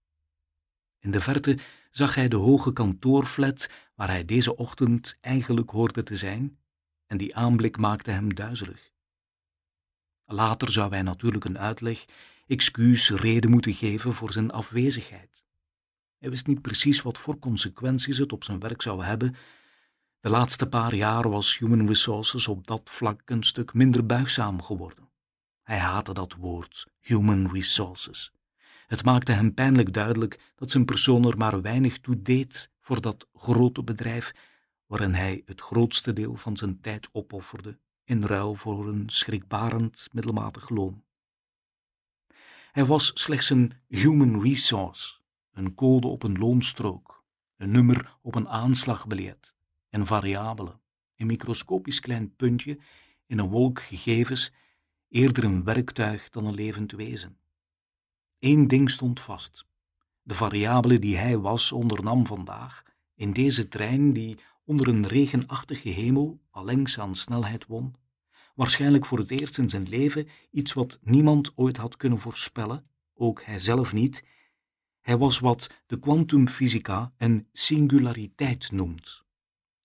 In 0.99 1.11
de 1.11 1.21
verte 1.21 1.59
zag 1.91 2.15
hij 2.15 2.29
de 2.29 2.37
hoge 2.37 2.73
kantoorflat 2.73 3.71
waar 3.95 4.09
hij 4.09 4.25
deze 4.25 4.57
ochtend 4.57 5.17
eigenlijk 5.21 5.71
hoorde 5.71 6.03
te 6.03 6.17
zijn, 6.17 6.59
en 7.07 7.17
die 7.17 7.37
aanblik 7.37 7.77
maakte 7.77 8.11
hem 8.11 8.35
duizelig. 8.35 8.93
Later 10.25 10.73
zou 10.73 10.91
hij 10.91 11.03
natuurlijk 11.03 11.45
een 11.45 11.59
uitleg, 11.59 12.05
excuus, 12.47 13.11
reden 13.11 13.51
moeten 13.51 13.75
geven 13.75 14.13
voor 14.13 14.33
zijn 14.33 14.51
afwezigheid. 14.51 15.45
Hij 16.19 16.31
wist 16.31 16.47
niet 16.47 16.63
precies 16.63 17.03
wat 17.03 17.19
voor 17.19 17.39
consequenties 17.39 18.19
het 18.19 18.33
op 18.33 18.45
zijn 18.45 18.61
werk 18.61 18.83
zou 18.83 19.05
hebben. 19.05 19.37
De 20.21 20.29
laatste 20.31 20.67
paar 20.67 20.95
jaar 20.95 21.31
was 21.31 21.59
Human 21.59 21.87
Resources 21.87 22.49
op 22.49 22.67
dat 22.67 22.91
vlak 22.91 23.23
een 23.25 23.43
stuk 23.43 23.75
minder 23.75 24.07
buigzaam 24.07 24.63
geworden. 24.63 25.09
Hij 25.63 25.79
haatte 25.79 26.15
dat 26.15 26.35
woord, 26.35 26.87
Human 27.01 27.51
Resources. 27.53 28.33
Het 28.87 29.05
maakte 29.05 29.33
hem 29.33 29.55
pijnlijk 29.55 29.93
duidelijk 29.93 30.53
dat 30.57 30.71
zijn 30.71 30.85
persoon 30.85 31.25
er 31.25 31.37
maar 31.37 31.63
weinig 31.63 31.99
toe 31.99 32.23
deed 32.23 32.71
voor 32.81 33.01
dat 33.01 33.29
grote 33.35 33.83
bedrijf 33.83 34.33
waarin 34.87 35.15
hij 35.15 35.43
het 35.45 35.61
grootste 35.61 36.13
deel 36.13 36.37
van 36.37 36.57
zijn 36.57 36.81
tijd 36.81 37.09
opofferde 37.13 37.79
in 38.05 38.25
ruil 38.25 38.55
voor 38.55 38.89
een 38.89 39.03
schrikbarend 39.07 40.09
middelmatig 40.13 40.69
loon. 40.69 41.04
Hij 42.75 42.85
was 42.85 43.11
slechts 43.15 43.51
een 43.51 43.73
human 43.89 44.43
resource, 44.43 45.19
een 45.53 45.75
code 45.75 46.07
op 46.07 46.23
een 46.23 46.39
loonstrook, 46.39 47.25
een 47.57 47.71
nummer 47.71 48.17
op 48.23 48.35
een 48.35 48.49
aanslagbiljet, 48.49 49.55
een 49.91 50.07
variabele, 50.07 50.81
een 51.17 51.27
microscopisch 51.27 52.01
klein 52.01 52.37
puntje 52.37 52.79
in 53.27 53.39
een 53.39 53.49
wolk 53.49 53.81
gegevens, 53.83 54.53
eerder 55.09 55.45
een 55.45 55.65
werktuig 55.65 56.29
dan 56.29 56.47
een 56.47 56.55
levend 56.55 56.93
wezen. 56.93 57.39
Eén 58.39 58.69
ding 58.69 58.91
stond 58.91 59.21
vast. 59.21 59.67
De 60.23 60.35
variabele 60.35 60.99
die 60.99 61.17
hij 61.17 61.39
was 61.39 61.73
ondernam 61.73 62.27
vandaag, 62.27 62.83
in 63.15 63.33
deze 63.33 63.69
trein 63.69 64.13
die 64.13 64.39
onder 64.65 64.89
een 64.89 65.07
regenachtige 65.07 65.89
hemel 65.89 66.41
allengs 66.51 66.99
aan 66.99 67.15
snelheid 67.15 67.67
won, 67.67 67.95
waarschijnlijk 68.55 69.07
voor 69.07 69.19
het 69.19 69.31
eerst 69.31 69.59
in 69.59 69.69
zijn 69.69 69.89
leven 69.89 70.29
iets 70.51 70.73
wat 70.73 70.99
niemand 71.03 71.53
ooit 71.55 71.77
had 71.77 71.97
kunnen 71.97 72.19
voorspellen, 72.19 72.87
ook 73.15 73.43
hij 73.43 73.59
zelf 73.59 73.93
niet. 73.93 74.25
Hij 75.01 75.17
was 75.17 75.39
wat 75.39 75.83
de 75.87 75.99
kwantumfysica 75.99 77.13
een 77.17 77.49
singulariteit 77.53 78.71
noemt. 78.71 79.23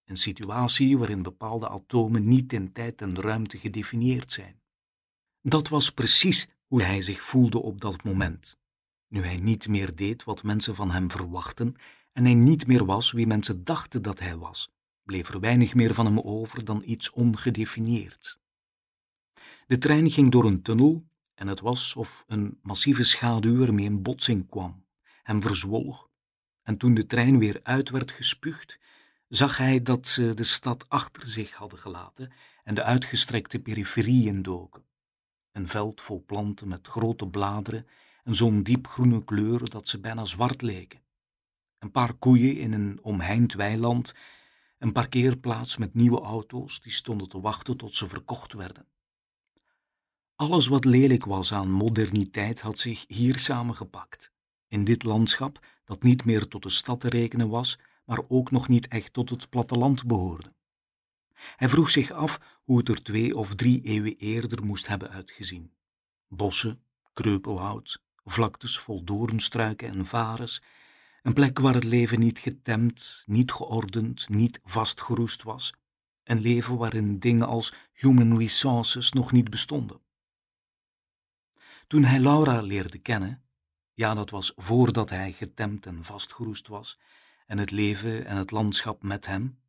Een 0.06 0.18
situatie 0.18 0.98
waarin 0.98 1.22
bepaalde 1.22 1.70
atomen 1.70 2.28
niet 2.28 2.54
in 2.54 2.72
tijd 2.72 3.02
en 3.02 3.22
ruimte 3.22 3.58
gedefinieerd 3.58 4.32
zijn. 4.32 4.62
Dat 5.42 5.68
was 5.68 5.92
precies 5.92 6.48
hoe 6.68 6.82
hij 6.82 7.02
zich 7.02 7.24
voelde 7.24 7.62
op 7.62 7.82
dat 7.82 8.04
moment. 8.04 8.58
Nu 9.08 9.24
hij 9.24 9.36
niet 9.36 9.68
meer 9.68 9.96
deed 9.96 10.24
wat 10.24 10.44
mensen 10.44 10.76
van 10.76 10.92
hem 10.92 11.12
verwachten 11.12 11.76
en 12.14 12.24
hij 12.24 12.34
niet 12.34 12.68
meer 12.68 12.86
was 12.86 13.12
wie 13.12 13.28
mensen 13.28 13.64
dachten 13.64 14.02
dat 14.02 14.20
hij 14.20 14.38
was, 14.38 14.72
bleef 15.04 15.34
er 15.34 15.40
weinig 15.40 15.74
meer 15.74 15.94
van 15.94 16.06
hem 16.06 16.20
over 16.20 16.66
dan 16.66 16.84
iets 16.86 17.12
ongedefinieerd. 17.12 18.39
De 19.70 19.78
trein 19.78 20.12
ging 20.12 20.32
door 20.32 20.46
een 20.46 20.62
tunnel 20.62 21.06
en 21.36 21.48
het 21.48 21.60
was 21.60 21.96
of 21.96 22.24
een 22.28 22.60
massieve 22.62 23.04
schaduw 23.04 23.66
ermee 23.66 23.86
in 23.86 24.02
botsing 24.02 24.50
kwam, 24.50 24.86
hem 25.24 25.42
verzwolg. 25.42 26.10
En 26.64 26.78
toen 26.78 26.94
de 26.94 27.06
trein 27.06 27.40
weer 27.40 27.60
uit 27.64 27.90
werd 27.90 28.12
gespuugd, 28.12 28.80
zag 29.28 29.58
hij 29.58 29.82
dat 29.82 30.08
ze 30.08 30.34
de 30.34 30.44
stad 30.44 30.90
achter 30.90 31.28
zich 31.28 31.54
hadden 31.54 31.80
gelaten 31.80 32.32
en 32.64 32.74
de 32.74 32.84
uitgestrekte 32.84 33.60
periferieën 33.60 34.42
doken 34.42 34.86
Een 35.52 35.68
veld 35.68 36.02
vol 36.02 36.24
planten 36.26 36.68
met 36.68 36.88
grote 36.88 37.28
bladeren 37.28 37.88
en 38.24 38.36
zo'n 38.36 38.64
diepgroene 38.64 39.24
kleur 39.24 39.70
dat 39.70 39.88
ze 39.88 40.00
bijna 40.00 40.26
zwart 40.26 40.62
leken. 40.62 41.02
Een 41.80 41.92
paar 41.92 42.14
koeien 42.14 42.58
in 42.58 42.74
een 42.74 43.00
omheind 43.02 43.54
weiland, 43.54 44.16
een 44.78 44.92
parkeerplaats 44.92 45.78
met 45.78 45.94
nieuwe 45.94 46.22
auto's 46.22 46.82
die 46.82 46.92
stonden 46.92 47.30
te 47.30 47.40
wachten 47.40 47.78
tot 47.78 47.96
ze 47.96 48.08
verkocht 48.08 48.54
werden. 48.54 48.88
Alles 50.40 50.68
wat 50.68 50.86
lelijk 50.86 51.26
was 51.26 51.54
aan 51.54 51.72
moderniteit 51.72 52.62
had 52.62 52.80
zich 52.80 53.06
hier 53.08 53.38
samengepakt, 53.38 54.32
in 54.68 54.84
dit 54.84 55.04
landschap 55.04 55.66
dat 55.86 56.04
niet 56.04 56.26
meer 56.26 56.48
tot 56.48 56.64
de 56.64 56.70
stad 56.70 57.00
te 57.00 57.10
rekenen 57.10 57.50
was, 57.50 57.80
maar 58.06 58.20
ook 58.28 58.52
nog 58.52 58.68
niet 58.68 58.88
echt 58.88 59.14
tot 59.14 59.30
het 59.30 59.50
platteland 59.50 60.06
behoorde. 60.06 60.54
Hij 61.56 61.70
vroeg 61.70 61.90
zich 61.90 62.12
af 62.12 62.60
hoe 62.64 62.78
het 62.78 62.90
er 62.90 63.04
twee 63.04 63.36
of 63.36 63.56
drie 63.56 63.82
eeuwen 63.82 64.16
eerder 64.18 64.66
moest 64.66 64.88
hebben 64.88 65.10
uitgezien. 65.10 65.72
Bossen, 66.28 66.82
kreupelhout, 67.14 68.02
vlaktes 68.24 68.80
vol 68.80 69.04
doornstruiken 69.04 69.88
en 69.88 70.06
varens, 70.06 70.62
een 71.22 71.34
plek 71.34 71.60
waar 71.60 71.74
het 71.74 71.84
leven 71.84 72.20
niet 72.20 72.40
getemd, 72.40 73.24
niet 73.26 73.52
geordend, 73.52 74.30
niet 74.30 74.60
vastgeroest 74.64 75.44
was, 75.44 75.74
een 76.24 76.40
leven 76.40 76.78
waarin 76.78 77.20
dingen 77.20 77.48
als 77.48 77.74
human 77.94 78.38
resources 78.38 79.12
nog 79.12 79.32
niet 79.32 79.50
bestonden. 79.50 80.08
Toen 81.90 82.04
hij 82.04 82.20
Laura 82.20 82.62
leerde 82.62 82.98
kennen, 82.98 83.44
ja, 83.94 84.14
dat 84.14 84.30
was 84.30 84.54
voordat 84.56 85.10
hij 85.10 85.32
getemd 85.32 85.86
en 85.86 86.04
vastgeroest 86.04 86.68
was, 86.68 87.00
en 87.46 87.58
het 87.58 87.72
leven 87.72 88.26
en 88.26 88.38
het 88.38 88.52
landschap 88.52 89.04
met 89.04 89.26
hem, 89.26 89.60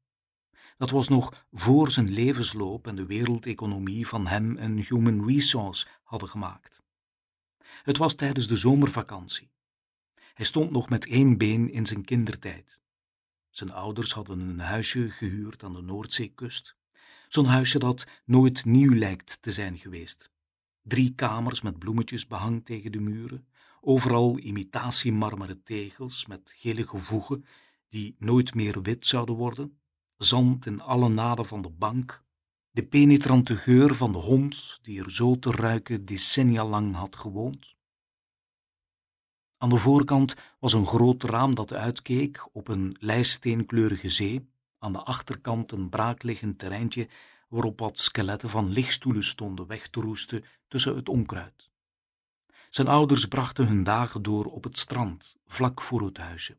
dat 0.77 0.91
was 0.91 1.09
nog 1.09 1.47
voor 1.53 1.91
zijn 1.91 2.11
levensloop 2.11 2.87
en 2.87 2.95
de 2.95 3.07
wereldeconomie 3.07 4.07
van 4.07 4.27
hem 4.27 4.57
een 4.57 4.85
human 4.89 5.27
resource 5.27 5.87
hadden 6.03 6.29
gemaakt. 6.29 6.83
Het 7.83 7.97
was 7.97 8.15
tijdens 8.15 8.47
de 8.49 8.57
zomervakantie. 8.57 9.51
Hij 10.35 10.47
stond 10.47 10.71
nog 10.71 10.89
met 10.89 11.07
één 11.07 11.39
been 11.39 11.71
in 11.73 11.87
zijn 11.87 12.05
kindertijd. 12.05 12.83
Zijn 13.51 13.73
ouders 13.73 14.13
hadden 14.13 14.41
een 14.41 14.61
huisje 14.61 15.11
gehuurd 15.11 15.65
aan 15.65 15.73
de 15.73 15.83
Noordzeekust. 15.83 16.77
Zo'n 17.29 17.47
huisje 17.47 17.79
dat 17.79 18.07
nooit 18.25 18.65
nieuw 18.65 18.95
lijkt 18.95 19.43
te 19.43 19.51
zijn 19.51 19.79
geweest. 19.79 20.31
Drie 20.83 21.15
kamers 21.15 21.61
met 21.61 21.79
bloemetjes 21.79 22.27
behang 22.27 22.65
tegen 22.65 22.93
de 22.93 23.01
muren, 23.01 23.47
overal 23.81 24.39
imitatiemarmeren 24.39 25.63
tegels 25.63 26.27
met 26.27 26.53
gele 26.57 26.85
voegen 26.87 27.43
die 27.89 28.17
nooit 28.19 28.55
meer 28.55 28.83
wit 28.83 29.07
zouden 29.07 29.35
worden, 29.35 29.81
zand 30.17 30.67
in 30.67 30.81
alle 30.81 31.09
naden 31.09 31.47
van 31.47 31.63
de 31.63 31.71
bank, 31.71 32.25
de 32.71 32.87
penetrante 32.87 33.57
geur 33.57 33.95
van 33.95 34.13
de 34.13 34.19
hond 34.19 34.79
die 34.83 35.03
er 35.03 35.13
zo 35.13 35.39
te 35.39 35.51
ruiken 35.51 36.05
decennia 36.05 36.65
lang 36.65 36.97
had 36.97 37.17
gewoond. 37.17 37.75
Aan 39.59 39.69
de 39.69 39.79
voorkant 39.79 40.35
was 40.59 40.73
een 40.73 40.87
groot 40.87 41.23
raam 41.23 41.55
dat 41.55 41.73
uitkeek 41.73 42.49
op 42.53 42.69
een 42.69 42.97
lijststeenkleurige 43.01 44.09
zee, 44.09 44.49
aan 44.79 44.93
de 44.93 45.03
achterkant 45.03 45.73
een 45.73 45.89
braakliggend 45.89 46.59
terreintje 46.59 47.09
waarop 47.51 47.79
wat 47.79 47.99
skeletten 47.99 48.51
van 48.51 48.69
lichtstoelen 48.69 49.25
stonden 49.25 49.67
weg 49.67 49.89
te 49.89 50.01
roesten 50.01 50.45
tussen 50.69 50.97
het 50.97 51.09
onkruid. 51.09 51.71
Zijn 52.69 52.89
ouders 52.89 53.27
brachten 53.27 53.67
hun 53.67 53.83
dagen 53.83 54.23
door 54.23 54.45
op 54.45 54.65
het 54.65 54.79
strand, 54.79 55.37
vlak 55.47 55.83
voor 55.83 56.03
het 56.03 56.17
huisje. 56.17 56.59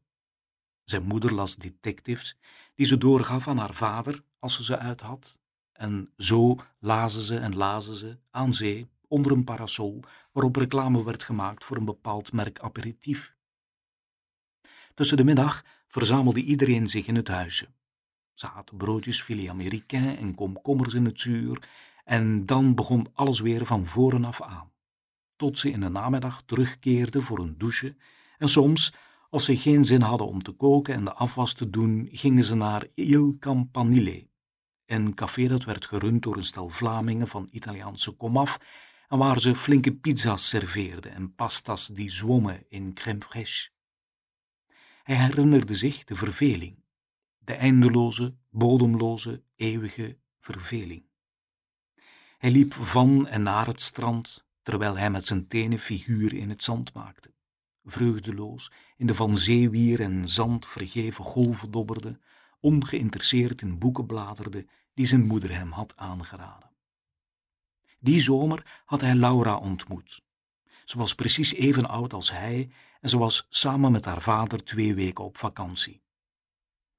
Zijn 0.84 1.04
moeder 1.04 1.34
las 1.34 1.56
detectives 1.56 2.38
die 2.76 2.86
ze 2.86 2.98
doorgaf 2.98 3.48
aan 3.48 3.58
haar 3.58 3.74
vader 3.74 4.24
als 4.40 4.56
ze 4.56 4.64
ze 4.64 4.78
uit 4.78 5.02
had. 5.02 5.40
En 5.72 6.14
zo 6.18 6.56
lazen 6.80 7.22
ze 7.22 7.38
en 7.38 7.56
lazen 7.56 7.96
ze 7.96 8.18
aan 8.32 8.54
zee 8.54 8.90
onder 9.08 9.32
een 9.32 9.44
parasol 9.44 10.04
waarop 10.32 10.56
reclame 10.56 11.04
werd 11.04 11.24
gemaakt 11.24 11.64
voor 11.64 11.78
een 11.78 11.86
bepaald 11.86 12.32
merk 12.32 12.60
aperitief. 12.60 13.36
Tussen 14.94 15.18
de 15.18 15.24
middag 15.24 15.64
verzamelde 15.88 16.42
iedereen 16.42 16.90
zich 16.90 17.08
in 17.08 17.16
het 17.16 17.28
huisje. 17.28 17.68
Ze 18.42 18.50
aten 18.50 18.78
broodjes 18.78 19.22
filet 19.22 19.50
américain 19.50 20.18
en 20.18 20.36
komkommers 20.36 20.94
in 20.94 21.06
het 21.06 21.20
zuur 21.20 21.70
en 22.04 22.46
dan 22.46 22.76
begon 22.76 23.08
alles 23.14 23.40
weer 23.40 23.66
van 23.66 23.86
voren 23.86 24.26
af 24.26 24.42
aan. 24.42 24.72
Tot 25.36 25.58
ze 25.58 25.72
in 25.72 25.80
de 25.80 25.90
namiddag 25.90 26.42
terugkeerden 26.46 27.24
voor 27.24 27.40
een 27.40 27.58
douche 27.58 27.96
en 28.38 28.50
soms 28.50 28.94
als 29.30 29.46
ze 29.46 29.58
geen 29.58 29.86
zin 29.86 30.02
hadden 30.02 30.28
om 30.28 30.44
te 30.44 30.52
koken 30.52 30.94
en 30.94 31.04
de 31.04 31.14
afwas 31.14 31.54
te 31.54 31.70
doen, 31.70 32.10
gingen 32.12 32.44
ze 32.44 32.56
naar 32.56 32.88
Il 32.94 33.36
Campanile, 33.40 34.28
een 34.86 35.14
café 35.14 35.48
dat 35.48 35.64
werd 35.64 35.86
gerund 35.86 36.24
door 36.24 36.38
een 36.38 36.44
stel 36.44 36.70
Vlamingen 36.70 37.28
van 37.28 37.48
Italiaanse 37.52 38.12
komaf 38.12 38.60
en 39.08 39.18
waar 39.18 39.40
ze 39.40 39.56
flinke 39.56 39.96
pizza's 39.96 40.50
serveerden 40.50 41.14
en 41.14 41.36
pasta's 41.36 41.88
die 41.88 42.12
zwommen 42.12 42.64
in 42.70 42.94
crème 42.94 43.22
fraîche. 43.26 43.70
Hij 45.04 45.16
herinnerde 45.16 45.76
zich 45.76 46.04
de 46.04 46.16
verveling, 46.16 46.81
de 47.52 47.58
eindeloze, 47.58 48.36
bodemloze, 48.50 49.44
eeuwige 49.56 50.18
verveling. 50.40 51.04
Hij 52.38 52.52
liep 52.52 52.74
van 52.74 53.28
en 53.28 53.44
naar 53.44 53.68
het 53.68 53.82
strand, 53.82 54.46
terwijl 54.64 54.98
hij 54.98 55.12
met 55.12 55.26
zijn 55.26 55.48
tenen 55.48 55.80
figuren 55.80 56.38
in 56.38 56.50
het 56.50 56.64
zand 56.64 56.94
maakte 56.94 57.34
vreugdeloos, 57.84 58.72
in 58.98 59.08
de 59.08 59.16
van 59.16 59.38
zeewier 59.38 60.02
en 60.02 60.30
zand 60.30 60.68
vergeven 60.68 61.24
golven 61.24 61.72
dobberde, 61.72 62.20
ongeïnteresseerd 62.60 63.62
in 63.62 63.80
boeken 63.80 64.06
bladerde 64.06 64.68
die 64.94 65.06
zijn 65.06 65.26
moeder 65.26 65.56
hem 65.56 65.72
had 65.72 65.94
aangeraden. 65.96 66.72
Die 68.00 68.22
zomer 68.22 68.82
had 68.86 69.02
hij 69.02 69.16
Laura 69.16 69.58
ontmoet. 69.58 70.22
Ze 70.84 70.98
was 70.98 71.16
precies 71.16 71.54
even 71.54 71.88
oud 71.88 72.14
als 72.14 72.32
hij 72.32 72.72
en 73.02 73.10
ze 73.10 73.18
was 73.18 73.46
samen 73.50 73.92
met 73.92 74.06
haar 74.06 74.22
vader 74.22 74.64
twee 74.64 74.96
weken 74.96 75.24
op 75.24 75.38
vakantie. 75.38 76.02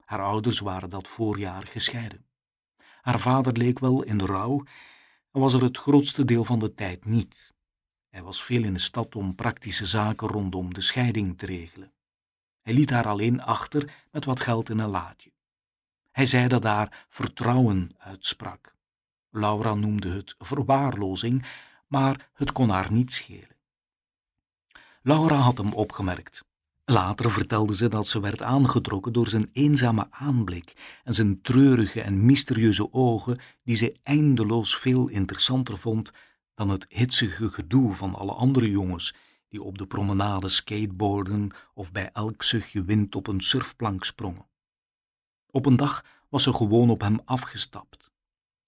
Haar 0.04 0.22
ouders 0.22 0.58
waren 0.58 0.90
dat 0.90 1.08
voorjaar 1.08 1.66
gescheiden. 1.66 2.26
Haar 3.00 3.20
vader 3.20 3.52
leek 3.52 3.78
wel 3.78 4.02
in 4.02 4.18
de 4.18 4.26
rouw 4.26 4.64
en 5.30 5.40
was 5.40 5.54
er 5.54 5.62
het 5.62 5.78
grootste 5.78 6.24
deel 6.24 6.44
van 6.44 6.58
de 6.58 6.74
tijd 6.74 7.04
niet. 7.04 7.54
Hij 8.08 8.22
was 8.22 8.42
veel 8.44 8.62
in 8.62 8.72
de 8.72 8.80
stad 8.80 9.16
om 9.16 9.34
praktische 9.34 9.86
zaken 9.86 10.28
rondom 10.28 10.74
de 10.74 10.80
scheiding 10.80 11.38
te 11.38 11.46
regelen. 11.46 11.92
Hij 12.60 12.74
liet 12.74 12.90
haar 12.90 13.06
alleen 13.06 13.42
achter 13.42 14.06
met 14.10 14.24
wat 14.24 14.40
geld 14.40 14.70
in 14.70 14.78
een 14.78 14.88
laadje. 14.88 15.32
Hij 16.10 16.26
zei 16.26 16.48
dat 16.48 16.62
daar 16.62 17.06
vertrouwen 17.08 17.94
uitsprak. 17.98 18.76
Laura 19.30 19.74
noemde 19.74 20.10
het 20.10 20.34
verwaarlozing, 20.38 21.46
maar 21.86 22.30
het 22.34 22.52
kon 22.52 22.68
haar 22.68 22.92
niet 22.92 23.12
schelen. 23.12 23.56
Laura 25.02 25.36
had 25.36 25.58
hem 25.58 25.72
opgemerkt. 25.72 26.44
Later 26.84 27.30
vertelde 27.30 27.74
ze 27.74 27.88
dat 27.88 28.06
ze 28.06 28.20
werd 28.20 28.42
aangetrokken 28.42 29.12
door 29.12 29.28
zijn 29.28 29.50
eenzame 29.52 30.06
aanblik 30.10 31.00
en 31.04 31.14
zijn 31.14 31.42
treurige 31.42 32.00
en 32.00 32.24
mysterieuze 32.24 32.92
ogen, 32.92 33.38
die 33.64 33.76
ze 33.76 33.96
eindeloos 34.02 34.76
veel 34.76 35.08
interessanter 35.08 35.78
vond 35.78 36.10
dan 36.54 36.68
het 36.68 36.86
hitsige 36.88 37.50
gedoe 37.50 37.94
van 37.94 38.14
alle 38.14 38.32
andere 38.32 38.70
jongens 38.70 39.14
die 39.48 39.62
op 39.62 39.78
de 39.78 39.86
promenade 39.86 40.48
skateboarden 40.48 41.50
of 41.74 41.92
bij 41.92 42.10
elk 42.12 42.42
zuchtje 42.42 42.84
wind 42.84 43.14
op 43.14 43.26
een 43.26 43.40
surfplank 43.40 44.04
sprongen. 44.04 44.46
Op 45.50 45.66
een 45.66 45.76
dag 45.76 46.04
was 46.28 46.42
ze 46.42 46.54
gewoon 46.54 46.90
op 46.90 47.00
hem 47.00 47.20
afgestapt. 47.24 48.10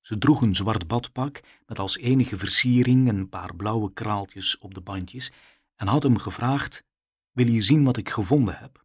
Ze 0.00 0.18
droeg 0.18 0.42
een 0.42 0.54
zwart 0.54 0.86
badpak 0.86 1.40
met 1.66 1.78
als 1.78 1.96
enige 1.98 2.38
versiering 2.38 3.08
een 3.08 3.28
paar 3.28 3.56
blauwe 3.56 3.92
kraaltjes 3.92 4.58
op 4.58 4.74
de 4.74 4.80
bandjes 4.80 5.32
en 5.74 5.86
had 5.86 6.02
hem 6.02 6.18
gevraagd: 6.18 6.84
Wil 7.34 7.46
je 7.46 7.62
zien 7.62 7.84
wat 7.84 7.96
ik 7.96 8.08
gevonden 8.08 8.58
heb? 8.58 8.84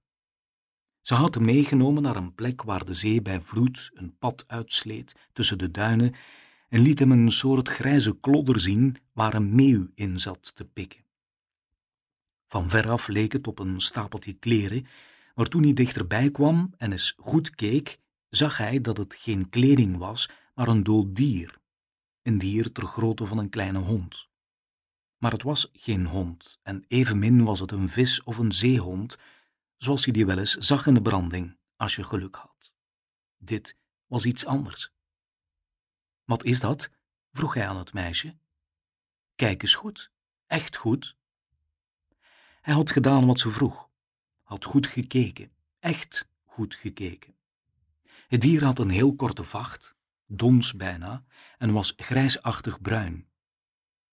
Ze 1.01 1.13
had 1.13 1.33
hem 1.33 1.45
meegenomen 1.45 2.03
naar 2.03 2.15
een 2.15 2.35
plek 2.35 2.61
waar 2.61 2.85
de 2.85 2.93
zee 2.93 3.21
bij 3.21 3.41
vloed 3.41 3.91
een 3.93 4.17
pad 4.17 4.43
uitsleet 4.47 5.15
tussen 5.33 5.57
de 5.57 5.71
duinen 5.71 6.13
en 6.69 6.81
liet 6.81 6.99
hem 6.99 7.11
een 7.11 7.31
soort 7.31 7.69
grijze 7.69 8.19
klodder 8.19 8.59
zien 8.59 8.97
waar 9.13 9.33
een 9.33 9.55
meeuw 9.55 9.87
in 9.95 10.19
zat 10.19 10.55
te 10.55 10.65
pikken. 10.65 11.03
Van 12.47 12.69
veraf 12.69 13.07
leek 13.07 13.31
het 13.31 13.47
op 13.47 13.59
een 13.59 13.81
stapeltje 13.81 14.33
kleren, 14.33 14.85
maar 15.35 15.47
toen 15.47 15.63
hij 15.63 15.73
dichterbij 15.73 16.29
kwam 16.29 16.73
en 16.77 16.91
eens 16.91 17.13
goed 17.17 17.55
keek, 17.55 17.99
zag 18.29 18.57
hij 18.57 18.81
dat 18.81 18.97
het 18.97 19.15
geen 19.15 19.49
kleding 19.49 19.97
was, 19.97 20.29
maar 20.55 20.67
een 20.67 20.83
dood 20.83 21.15
dier. 21.15 21.57
Een 22.21 22.37
dier 22.37 22.71
ter 22.71 22.85
grootte 22.85 23.25
van 23.25 23.37
een 23.37 23.49
kleine 23.49 23.79
hond. 23.79 24.28
Maar 25.19 25.31
het 25.31 25.43
was 25.43 25.69
geen 25.73 26.05
hond, 26.05 26.59
en 26.63 26.85
evenmin 26.87 27.43
was 27.43 27.59
het 27.59 27.71
een 27.71 27.89
vis 27.89 28.23
of 28.23 28.37
een 28.37 28.51
zeehond, 28.51 29.17
zoals 29.77 30.05
je 30.05 30.11
die 30.11 30.25
wel 30.25 30.37
eens 30.37 30.55
zag 30.55 30.87
in 30.87 30.93
de 30.93 31.01
branding, 31.01 31.57
als 31.75 31.95
je 31.95 32.03
geluk 32.03 32.35
had. 32.35 32.75
Dit 33.37 33.77
was 34.05 34.25
iets 34.25 34.45
anders. 34.45 34.93
Wat 36.23 36.43
is 36.43 36.59
dat? 36.59 36.89
vroeg 37.31 37.53
hij 37.53 37.67
aan 37.67 37.77
het 37.77 37.93
meisje. 37.93 38.37
Kijk 39.35 39.61
eens 39.61 39.75
goed, 39.75 40.11
echt 40.47 40.75
goed. 40.75 41.17
Hij 42.61 42.73
had 42.73 42.91
gedaan 42.91 43.25
wat 43.25 43.39
ze 43.39 43.49
vroeg, 43.49 43.89
had 44.41 44.65
goed 44.65 44.87
gekeken, 44.87 45.51
echt 45.79 46.29
goed 46.45 46.75
gekeken. 46.75 47.35
Het 48.27 48.41
dier 48.41 48.63
had 48.63 48.79
een 48.79 48.89
heel 48.89 49.15
korte 49.15 49.43
vacht, 49.43 49.95
dons 50.25 50.73
bijna, 50.73 51.23
en 51.57 51.73
was 51.73 51.93
grijsachtig 51.97 52.81
bruin. 52.81 53.28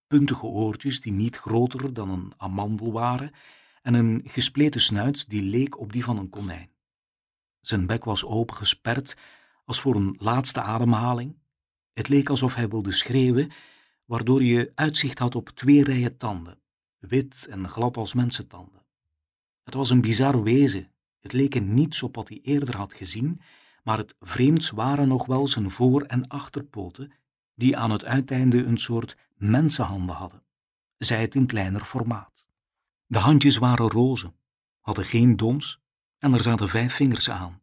Puntige 0.07 0.47
oortjes 0.47 1.01
die 1.01 1.13
niet 1.13 1.37
groter 1.37 1.93
dan 1.93 2.11
een 2.11 2.33
amandel 2.37 2.93
waren 2.93 3.31
en 3.83 3.95
een 3.95 4.23
gespleten 4.25 4.81
snuit 4.81 5.29
die 5.29 5.43
leek 5.43 5.79
op 5.81 5.93
die 5.93 6.05
van 6.05 6.19
een 6.19 6.29
konijn. 6.29 6.71
Zijn 7.61 7.87
bek 7.87 8.05
was 8.05 8.25
opengesperd 8.25 9.17
als 9.65 9.81
voor 9.81 9.95
een 9.95 10.17
laatste 10.19 10.63
ademhaling. 10.63 11.37
Het 11.93 12.09
leek 12.09 12.29
alsof 12.29 12.55
hij 12.55 12.69
wilde 12.69 12.93
schreeuwen, 12.93 13.51
waardoor 14.05 14.43
je 14.43 14.73
uitzicht 14.75 15.19
had 15.19 15.35
op 15.35 15.49
twee 15.49 15.85
rijen 15.85 16.17
tanden, 16.17 16.59
wit 16.99 17.47
en 17.51 17.69
glad 17.69 17.97
als 17.97 18.15
mensentanden. 18.15 18.85
Het 19.65 19.75
was 19.75 19.91
een 19.91 20.01
bizar 20.01 20.43
wezen. 20.43 20.91
Het 21.21 21.33
leek 21.33 21.55
er 21.55 21.63
niets 21.63 22.03
op 22.03 22.15
wat 22.15 22.29
hij 22.29 22.41
eerder 22.43 22.77
had 22.77 22.95
gezien, 22.95 23.41
maar 23.83 23.99
het 23.99 24.15
vreemds 24.21 24.71
waren 24.71 25.09
nog 25.09 25.27
wel 25.27 25.49
zijn 25.49 25.71
voor- 25.71 26.03
en 26.03 26.27
achterpoten, 26.27 27.13
die 27.55 27.77
aan 27.77 27.91
het 27.91 28.05
uiteinde 28.05 28.65
een 28.65 28.79
soort 28.79 29.17
mensenhanden 29.37 30.16
hadden, 30.16 30.43
zij 30.99 31.21
het 31.21 31.35
in 31.35 31.47
kleiner 31.47 31.85
formaat. 31.85 32.49
De 33.07 33.19
handjes 33.19 33.57
waren 33.57 33.90
roze, 33.90 34.33
hadden 34.81 35.05
geen 35.05 35.37
dons 35.37 35.81
en 36.19 36.33
er 36.33 36.43
zaten 36.43 36.69
vijf 36.69 36.95
vingers 36.95 37.31
aan, 37.31 37.62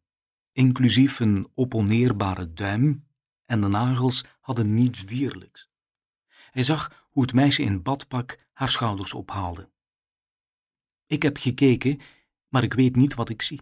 inclusief 0.51 1.20
een 1.20 1.48
opponeerbare 1.53 2.53
duim 2.53 3.08
en 3.46 3.62
de 3.62 3.68
nagels 3.68 4.25
hadden 4.42 4.74
niets 4.74 5.06
dierlijks. 5.06 5.72
Hij 6.51 6.63
zag 6.63 7.08
hoe 7.12 7.24
het 7.24 7.34
meisje 7.34 7.62
in 7.62 7.82
badpak 7.82 8.48
haar 8.53 8.70
schouders 8.70 9.13
ophaalde. 9.13 9.70
Ik 11.06 11.22
heb 11.22 11.38
gekeken, 11.38 12.00
maar 12.48 12.63
ik 12.63 12.74
weet 12.74 12.96
niet 12.96 13.13
wat 13.13 13.30
ik 13.30 13.42
zie. 13.42 13.62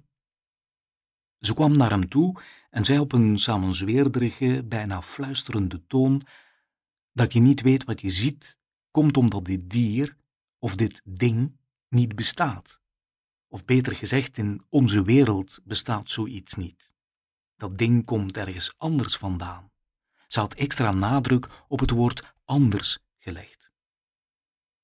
Ze 1.39 1.53
kwam 1.53 1.71
naar 1.71 1.89
hem 1.89 2.09
toe 2.09 2.41
en 2.69 2.85
zei 2.85 2.99
op 2.99 3.11
een 3.11 3.39
samenzweerderige, 3.39 4.63
bijna 4.65 5.01
fluisterende 5.01 5.85
toon 5.87 6.21
dat 7.13 7.33
je 7.33 7.39
niet 7.39 7.61
weet 7.61 7.83
wat 7.83 8.01
je 8.01 8.09
ziet, 8.09 8.57
komt 8.91 9.17
omdat 9.17 9.45
dit 9.45 9.69
dier, 9.69 10.17
of 10.59 10.75
dit 10.75 11.01
ding, 11.03 11.57
niet 11.89 12.15
bestaat. 12.15 12.81
Of 13.47 13.65
beter 13.65 13.95
gezegd, 13.95 14.37
in 14.37 14.65
onze 14.69 15.03
wereld 15.03 15.59
bestaat 15.63 16.09
zoiets 16.09 16.53
niet. 16.53 16.93
Dat 17.55 17.77
ding 17.77 18.05
komt 18.05 18.37
ergens 18.37 18.77
anders 18.77 19.17
vandaan. 19.17 19.71
Ze 20.27 20.39
had 20.39 20.53
extra 20.53 20.91
nadruk 20.91 21.47
op 21.67 21.79
het 21.79 21.89
woord 21.89 22.35
anders 22.45 22.99
gelegd. 23.17 23.71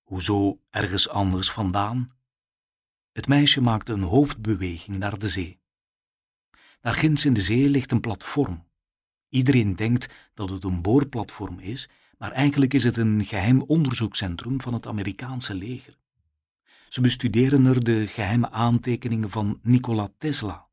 Hoezo 0.01 0.59
ergens 0.69 1.09
anders 1.09 1.51
vandaan? 1.51 2.11
Het 3.11 3.27
meisje 3.27 3.61
maakte 3.61 3.93
een 3.93 4.01
hoofdbeweging 4.01 4.97
naar 4.97 5.19
de 5.19 5.29
zee. 5.29 5.61
Daar 6.81 6.93
ginds 6.93 7.25
in 7.25 7.33
de 7.33 7.41
zee 7.41 7.69
ligt 7.69 7.91
een 7.91 7.99
platform. 7.99 8.67
Iedereen 9.29 9.75
denkt 9.75 10.13
dat 10.33 10.49
het 10.49 10.63
een 10.63 10.81
boorplatform 10.81 11.59
is, 11.59 11.89
maar 12.17 12.31
eigenlijk 12.31 12.73
is 12.73 12.83
het 12.83 12.97
een 12.97 13.25
geheim 13.25 13.61
onderzoekscentrum 13.61 14.61
van 14.61 14.73
het 14.73 14.87
Amerikaanse 14.87 15.53
leger. 15.53 15.97
Ze 16.89 17.01
bestuderen 17.01 17.65
er 17.65 17.83
de 17.83 18.07
geheime 18.07 18.49
aantekeningen 18.49 19.29
van 19.29 19.59
Nikola 19.61 20.09
Tesla. 20.17 20.67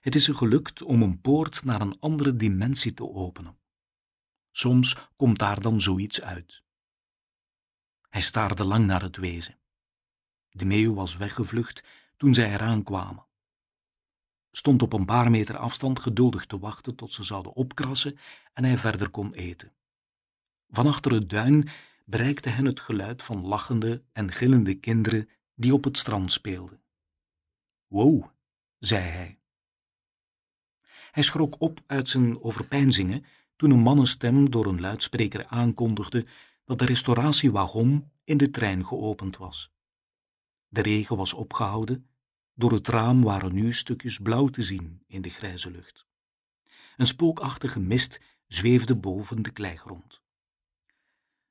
Het 0.00 0.14
is 0.14 0.28
er 0.28 0.34
gelukt 0.34 0.82
om 0.82 1.02
een 1.02 1.20
poort 1.20 1.64
naar 1.64 1.80
een 1.80 2.00
andere 2.00 2.36
dimensie 2.36 2.94
te 2.94 3.08
openen. 3.08 3.58
Soms 4.50 5.10
komt 5.16 5.38
daar 5.38 5.60
dan 5.60 5.80
zoiets 5.80 6.22
uit. 6.22 6.62
Hij 8.08 8.22
staarde 8.22 8.64
lang 8.64 8.86
naar 8.86 9.02
het 9.02 9.16
wezen. 9.16 9.58
De 10.50 10.64
meeuw 10.64 10.94
was 10.94 11.16
weggevlucht 11.16 11.84
toen 12.16 12.34
zij 12.34 12.52
eraan 12.52 12.82
kwamen. 12.82 13.26
Stond 14.50 14.82
op 14.82 14.92
een 14.92 15.04
paar 15.04 15.30
meter 15.30 15.56
afstand 15.56 16.00
geduldig 16.00 16.46
te 16.46 16.58
wachten 16.58 16.96
tot 16.96 17.12
ze 17.12 17.22
zouden 17.22 17.54
opkrassen 17.54 18.16
en 18.52 18.64
hij 18.64 18.78
verder 18.78 19.10
kon 19.10 19.32
eten. 19.32 19.72
Van 20.70 20.86
achter 20.86 21.12
het 21.12 21.28
duin 21.28 21.68
bereikte 22.04 22.48
hen 22.48 22.64
het 22.64 22.80
geluid 22.80 23.22
van 23.22 23.46
lachende 23.46 24.02
en 24.12 24.32
gillende 24.32 24.74
kinderen 24.74 25.28
die 25.54 25.74
op 25.74 25.84
het 25.84 25.98
strand 25.98 26.32
speelden. 26.32 26.82
Wow, 27.86 28.24
zei 28.78 29.02
hij. 29.02 29.38
Hij 31.10 31.22
schrok 31.22 31.56
op 31.58 31.80
uit 31.86 32.08
zijn 32.08 32.42
overpeinzingen 32.42 33.24
toen 33.56 33.70
een 33.70 33.80
mannenstem 33.80 34.50
door 34.50 34.66
een 34.66 34.80
luidspreker 34.80 35.46
aankondigde 35.46 36.26
dat 36.64 36.78
de 36.78 36.84
restauratiewagon 36.84 38.10
in 38.24 38.36
de 38.36 38.50
trein 38.50 38.86
geopend 38.86 39.36
was. 39.36 39.72
De 40.68 40.82
regen 40.82 41.16
was 41.16 41.32
opgehouden, 41.32 42.08
door 42.54 42.72
het 42.72 42.88
raam 42.88 43.22
waren 43.22 43.54
nu 43.54 43.72
stukjes 43.72 44.18
blauw 44.18 44.46
te 44.46 44.62
zien 44.62 45.02
in 45.06 45.22
de 45.22 45.28
grijze 45.30 45.70
lucht. 45.70 46.06
Een 46.96 47.06
spookachtige 47.06 47.80
mist 47.80 48.20
zweefde 48.46 48.96
boven 48.96 49.42
de 49.42 49.50
kleigrond. 49.50 50.19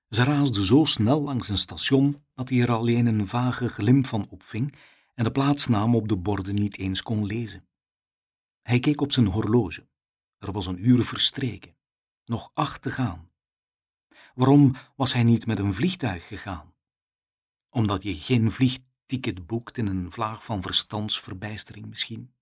Ze 0.09 0.23
raasde 0.23 0.65
zo 0.65 0.85
snel 0.85 1.21
langs 1.21 1.49
een 1.49 1.57
station 1.57 2.25
dat 2.33 2.49
hij 2.49 2.61
er 2.61 2.71
alleen 2.71 3.05
een 3.05 3.27
vage 3.27 3.67
glimp 3.67 4.05
van 4.05 4.29
opving 4.29 4.75
en 5.15 5.23
de 5.23 5.31
plaatsnaam 5.31 5.95
op 5.95 6.07
de 6.07 6.17
borden 6.17 6.55
niet 6.55 6.77
eens 6.77 7.01
kon 7.01 7.25
lezen. 7.25 7.67
Hij 8.61 8.79
keek 8.79 9.01
op 9.01 9.11
zijn 9.11 9.27
horloge. 9.27 9.87
Er 10.37 10.51
was 10.51 10.65
een 10.65 10.87
uur 10.87 11.03
verstreken. 11.03 11.75
Nog 12.25 12.51
acht 12.53 12.81
te 12.81 12.91
gaan. 12.91 13.31
Waarom 14.35 14.75
was 14.95 15.13
hij 15.13 15.23
niet 15.23 15.45
met 15.45 15.59
een 15.59 15.73
vliegtuig 15.73 16.27
gegaan? 16.27 16.73
Omdat 17.69 18.03
je 18.03 18.15
geen 18.15 18.51
vliegticket 18.51 19.45
boekt 19.45 19.77
in 19.77 19.87
een 19.87 20.11
vlaag 20.11 20.43
van 20.43 20.61
verstandsverbijstering 20.61 21.85
misschien. 21.85 22.33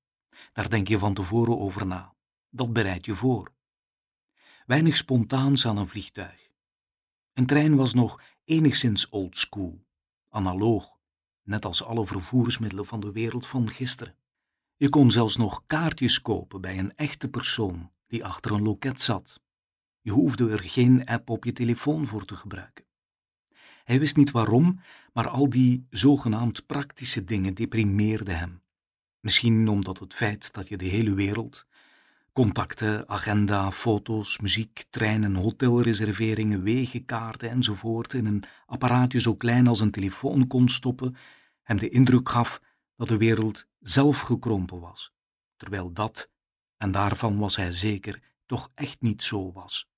Daar 0.53 0.69
denk 0.69 0.87
je 0.87 0.99
van 0.99 1.13
tevoren 1.13 1.59
over 1.59 1.85
na. 1.85 2.15
Dat 2.49 2.73
bereid 2.73 3.05
je 3.05 3.15
voor. 3.15 3.53
Weinig 4.65 4.97
spontaans 4.97 5.65
aan 5.65 5.77
een 5.77 5.87
vliegtuig. 5.87 6.46
Een 7.37 7.45
trein 7.45 7.75
was 7.75 7.93
nog 7.93 8.21
enigszins 8.43 9.09
old 9.09 9.37
school, 9.37 9.85
analoog, 10.29 10.97
net 11.43 11.65
als 11.65 11.83
alle 11.83 12.05
vervoersmiddelen 12.05 12.85
van 12.85 12.99
de 12.99 13.11
wereld 13.11 13.47
van 13.47 13.69
gisteren. 13.69 14.15
Je 14.75 14.89
kon 14.89 15.11
zelfs 15.11 15.37
nog 15.37 15.63
kaartjes 15.67 16.21
kopen 16.21 16.61
bij 16.61 16.77
een 16.77 16.95
echte 16.95 17.29
persoon 17.29 17.91
die 18.07 18.25
achter 18.25 18.51
een 18.51 18.61
loket 18.61 19.01
zat. 19.01 19.41
Je 20.01 20.11
hoefde 20.11 20.49
er 20.49 20.59
geen 20.59 21.05
app 21.05 21.29
op 21.29 21.43
je 21.45 21.53
telefoon 21.53 22.07
voor 22.07 22.25
te 22.25 22.35
gebruiken. 22.35 22.85
Hij 23.83 23.99
wist 23.99 24.15
niet 24.15 24.31
waarom, 24.31 24.79
maar 25.13 25.27
al 25.27 25.49
die 25.49 25.85
zogenaamd 25.89 26.65
praktische 26.65 27.23
dingen 27.23 27.53
deprimeerden 27.53 28.37
hem. 28.37 28.61
Misschien 29.19 29.67
omdat 29.67 29.99
het 29.99 30.13
feit 30.13 30.53
dat 30.53 30.67
je 30.67 30.77
de 30.77 30.85
hele 30.85 31.13
wereld, 31.13 31.65
contacten, 32.37 33.09
agenda, 33.09 33.71
foto's, 33.71 34.39
muziek, 34.39 34.83
treinen, 34.89 35.35
hotelreserveringen, 35.35 36.63
wegenkaarten 36.63 37.49
enzovoort 37.49 38.13
in 38.13 38.25
een 38.25 38.43
apparaatje 38.65 39.19
zo 39.19 39.35
klein 39.35 39.67
als 39.67 39.79
een 39.79 39.91
telefoon 39.91 40.47
kon 40.47 40.69
stoppen, 40.69 41.15
hem 41.63 41.77
de 41.77 41.89
indruk 41.89 42.29
gaf 42.29 42.61
dat 42.95 43.07
de 43.07 43.17
wereld 43.17 43.67
zelf 43.79 44.19
gekrompen 44.19 44.79
was, 44.79 45.13
terwijl 45.55 45.93
dat, 45.93 46.29
en 46.77 46.91
daarvan 46.91 47.37
was 47.37 47.55
hij 47.55 47.71
zeker, 47.71 48.21
toch 48.45 48.71
echt 48.75 49.01
niet 49.01 49.23
zo 49.23 49.51
was. 49.51 49.89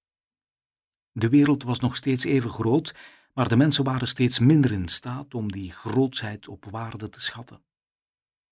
De 1.12 1.30
wereld 1.30 1.64
was 1.64 1.80
nog 1.80 1.96
steeds 1.96 2.24
even 2.24 2.50
groot, 2.50 2.96
maar 3.34 3.48
de 3.48 3.58
mensen 3.58 3.84
waren 3.84 4.08
steeds 4.08 4.40
minder 4.40 4.72
in 4.72 4.88
staat 4.88 5.34
om 5.34 5.52
die 5.52 5.72
grootsheid 5.72 6.48
op 6.48 6.66
waarde 6.72 7.10
te 7.10 7.22
schatten. 7.22 7.62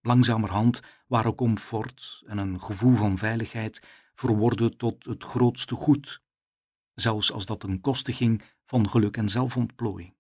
Langzamerhand 0.02 0.80
waren 1.08 1.36
comfort 1.36 2.24
en 2.26 2.38
een 2.38 2.62
gevoel 2.62 2.96
van 2.96 3.18
veiligheid 3.18 3.82
verworden 4.16 4.78
tot 4.78 5.06
het 5.06 5.24
grootste 5.24 5.76
goed, 5.76 6.22
zelfs 6.94 7.32
als 7.32 7.46
dat 7.46 7.60
ten 7.60 7.82
koste 7.82 8.14
ging 8.14 8.44
van 8.66 8.90
geluk 8.90 9.18
en 9.18 9.30
zelfontplooiing. 9.30 10.16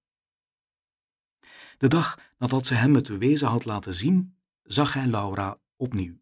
De 1.77 1.87
dag 1.87 2.19
nadat 2.37 2.65
ze 2.65 2.73
hem 2.73 2.95
het 2.95 3.07
wezen 3.07 3.47
had 3.47 3.65
laten 3.65 3.93
zien, 3.93 4.37
zag 4.63 4.93
hij 4.93 5.07
Laura 5.07 5.59
opnieuw. 5.75 6.19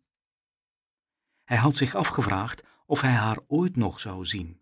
Hij 1.43 1.57
had 1.57 1.75
zich 1.75 1.95
afgevraagd 1.95 2.63
of 2.85 3.01
hij 3.01 3.13
haar 3.13 3.39
ooit 3.47 3.75
nog 3.75 3.99
zou 3.99 4.25
zien. 4.25 4.61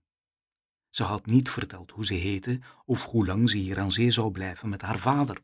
Ze 0.90 1.04
had 1.04 1.26
niet 1.26 1.50
verteld 1.50 1.92
hoe 1.92 2.06
ze 2.06 2.14
heette 2.14 2.60
of 2.86 3.06
hoe 3.06 3.26
lang 3.26 3.50
ze 3.50 3.58
hier 3.58 3.80
aan 3.80 3.92
zee 3.92 4.12
zou 4.12 4.32
blijven 4.32 4.70
met 4.70 4.82
haar 4.82 5.00
vader. 5.00 5.44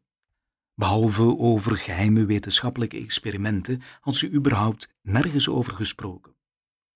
Behalve 0.80 1.38
over 1.38 1.78
geheime 1.78 2.26
wetenschappelijke 2.26 2.98
experimenten 2.98 3.82
had 4.00 4.16
ze 4.16 4.32
überhaupt 4.32 4.88
nergens 5.02 5.50
over 5.50 5.74
gesproken. 5.74 6.36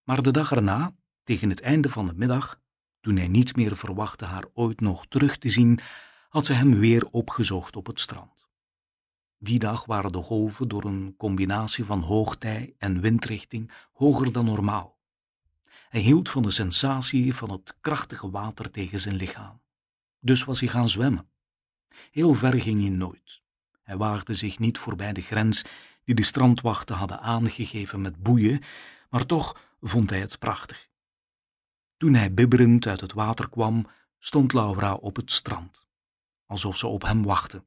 Maar 0.04 0.22
de 0.22 0.32
dag 0.32 0.52
erna, 0.52 0.96
tegen 1.24 1.50
het 1.50 1.62
einde 1.62 1.90
van 1.90 2.06
de 2.06 2.14
middag, 2.16 2.60
toen 3.02 3.18
hij 3.18 3.28
niet 3.28 3.56
meer 3.56 3.78
verwachtte 3.78 4.26
haar 4.26 4.46
ooit 4.54 4.80
nog 4.80 5.08
terug 5.08 5.38
te 5.38 5.50
zien, 5.50 5.80
had 6.30 6.46
ze 6.46 6.54
hem 6.54 6.80
weer 6.80 7.08
opgezocht 7.12 7.76
op 7.76 7.86
het 7.86 8.00
strand. 8.00 8.50
Die 9.38 9.60
dag 9.60 9.86
waren 9.86 10.12
de 10.12 10.22
golven 10.22 10.68
door 10.68 10.84
een 10.84 11.14
combinatie 11.18 11.86
van 11.86 12.02
hoogtij 12.02 12.76
en 12.78 13.02
windrichting 13.02 13.72
hoger 13.94 14.32
dan 14.32 14.46
normaal. 14.46 15.00
Hij 15.90 16.02
hield 16.02 16.30
van 16.30 16.42
de 16.42 16.52
sensatie 16.52 17.36
van 17.36 17.52
het 17.52 17.78
krachtige 17.82 18.30
water 18.30 18.72
tegen 18.72 19.00
zijn 19.00 19.16
lichaam. 19.16 19.62
Dus 20.20 20.44
was 20.44 20.60
hij 20.60 20.70
gaan 20.70 20.90
zwemmen. 20.90 21.30
Heel 22.12 22.34
ver 22.34 22.62
ging 22.62 22.82
hij 22.82 22.90
nooit. 22.90 23.43
Hij 23.84 23.98
waagde 23.98 24.34
zich 24.34 24.60
niet 24.60 24.78
voorbij 24.78 25.14
de 25.14 25.22
grens 25.22 25.64
die 26.04 26.16
de 26.16 26.24
strandwachten 26.24 26.96
hadden 26.96 27.20
aangegeven 27.20 28.02
met 28.02 28.24
boeien, 28.24 28.62
maar 29.10 29.26
toch 29.26 29.76
vond 29.82 30.10
hij 30.10 30.20
het 30.20 30.40
prachtig. 30.40 30.90
Toen 31.98 32.14
hij 32.14 32.34
bibberend 32.34 32.88
uit 32.88 33.02
het 33.02 33.14
water 33.14 33.50
kwam, 33.50 33.88
stond 34.18 34.54
Laura 34.54 34.94
op 34.94 35.16
het 35.16 35.32
strand. 35.32 35.88
alsof 36.46 36.78
ze 36.78 36.88
op 36.88 37.02
hem 37.02 37.24
wachtte. 37.24 37.66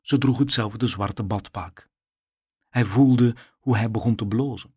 Ze 0.00 0.18
droeg 0.18 0.38
hetzelfde 0.38 0.86
zwarte 0.86 1.22
badpak. 1.22 1.90
Hij 2.68 2.84
voelde 2.84 3.36
hoe 3.58 3.76
hij 3.76 3.90
begon 3.90 4.14
te 4.14 4.26
blozen. 4.26 4.74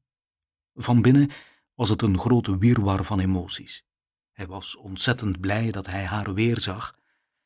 Van 0.76 1.02
binnen 1.02 1.30
was 1.74 1.90
het 1.90 2.02
een 2.02 2.18
grote 2.18 2.58
wirwar 2.58 3.04
van 3.04 3.20
emoties. 3.20 3.86
Hij 4.32 4.48
was 4.48 4.76
ontzettend 4.76 5.40
blij 5.40 5.72
dat 5.72 5.86
hij 5.86 6.06
haar 6.06 6.34
weer 6.34 6.60
zag. 6.60 6.98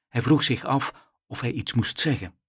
Hij 0.08 0.22
vroeg 0.22 0.44
zich 0.44 0.66
af 0.66 1.14
of 1.28 1.42
hij 1.42 1.52
iets 1.52 1.74
moest 1.74 2.00
zeggen. 2.00 2.40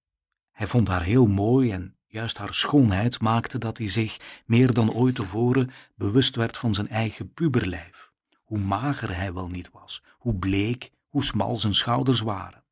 Hij 0.51 0.67
vond 0.67 0.87
haar 0.87 1.03
heel 1.03 1.25
mooi 1.25 1.71
en 1.71 1.97
juist 2.07 2.37
haar 2.37 2.53
schoonheid 2.53 3.21
maakte 3.21 3.57
dat 3.57 3.77
hij 3.77 3.89
zich 3.89 4.41
meer 4.45 4.73
dan 4.73 4.93
ooit 4.93 5.15
tevoren 5.15 5.69
bewust 5.95 6.35
werd 6.35 6.57
van 6.57 6.73
zijn 6.73 6.87
eigen 6.87 7.33
puberlijf. 7.33 8.11
Hoe 8.43 8.59
mager 8.59 9.15
hij 9.15 9.33
wel 9.33 9.47
niet 9.47 9.69
was, 9.71 10.03
hoe 10.11 10.35
bleek, 10.35 10.91
hoe 11.07 11.23
smal 11.23 11.55
zijn 11.55 11.75
schouders 11.75 12.19
waren. 12.19 12.63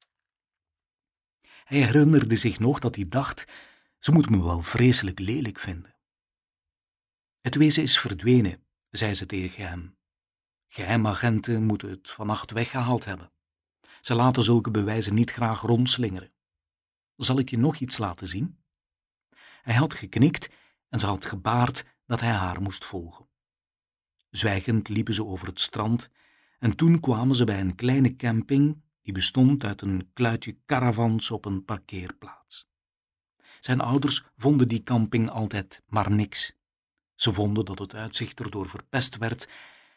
Hij 1.63 1.77
herinnerde 1.77 2.35
zich 2.35 2.59
nog 2.59 2.79
dat 2.79 2.95
hij 2.95 3.05
dacht: 3.09 3.45
ze 3.99 4.11
moet 4.11 4.29
me 4.29 4.43
wel 4.43 4.61
vreselijk 4.61 5.19
lelijk 5.19 5.59
vinden. 5.59 5.95
Het 7.41 7.55
wezen 7.55 7.83
is 7.83 7.99
verdwenen, 7.99 8.63
zei 8.91 9.13
ze 9.13 9.25
tegen 9.25 9.67
hem. 9.67 9.97
Geheimagenten 10.67 11.63
moeten 11.63 11.89
het 11.89 12.09
vannacht 12.09 12.51
weggehaald 12.51 13.05
hebben. 13.05 13.31
Ze 14.01 14.15
laten 14.15 14.43
zulke 14.43 14.71
bewijzen 14.71 15.13
niet 15.13 15.31
graag 15.31 15.61
rondslingeren. 15.61 16.31
Zal 17.19 17.39
ik 17.39 17.49
je 17.49 17.57
nog 17.57 17.79
iets 17.79 17.97
laten 17.97 18.27
zien? 18.27 18.57
Hij 19.61 19.75
had 19.75 19.93
geknikt 19.93 20.49
en 20.89 20.99
ze 20.99 21.05
had 21.05 21.25
gebaard 21.25 21.85
dat 22.05 22.19
hij 22.19 22.31
haar 22.31 22.61
moest 22.61 22.85
volgen. 22.85 23.27
Zwijgend 24.29 24.89
liepen 24.89 25.13
ze 25.13 25.25
over 25.25 25.47
het 25.47 25.59
strand 25.59 26.09
en 26.59 26.75
toen 26.75 26.99
kwamen 26.99 27.35
ze 27.35 27.43
bij 27.43 27.59
een 27.59 27.75
kleine 27.75 28.15
camping 28.15 28.81
die 29.01 29.13
bestond 29.13 29.63
uit 29.63 29.81
een 29.81 30.09
kluitje 30.13 30.57
caravans 30.65 31.31
op 31.31 31.45
een 31.45 31.65
parkeerplaats. 31.65 32.69
Zijn 33.59 33.81
ouders 33.81 34.23
vonden 34.35 34.67
die 34.67 34.83
camping 34.83 35.29
altijd 35.29 35.83
maar 35.87 36.11
niks. 36.11 36.57
Ze 37.15 37.31
vonden 37.31 37.65
dat 37.65 37.79
het 37.79 37.95
uitzicht 37.95 38.39
erdoor 38.39 38.69
verpest 38.69 39.17
werd 39.17 39.47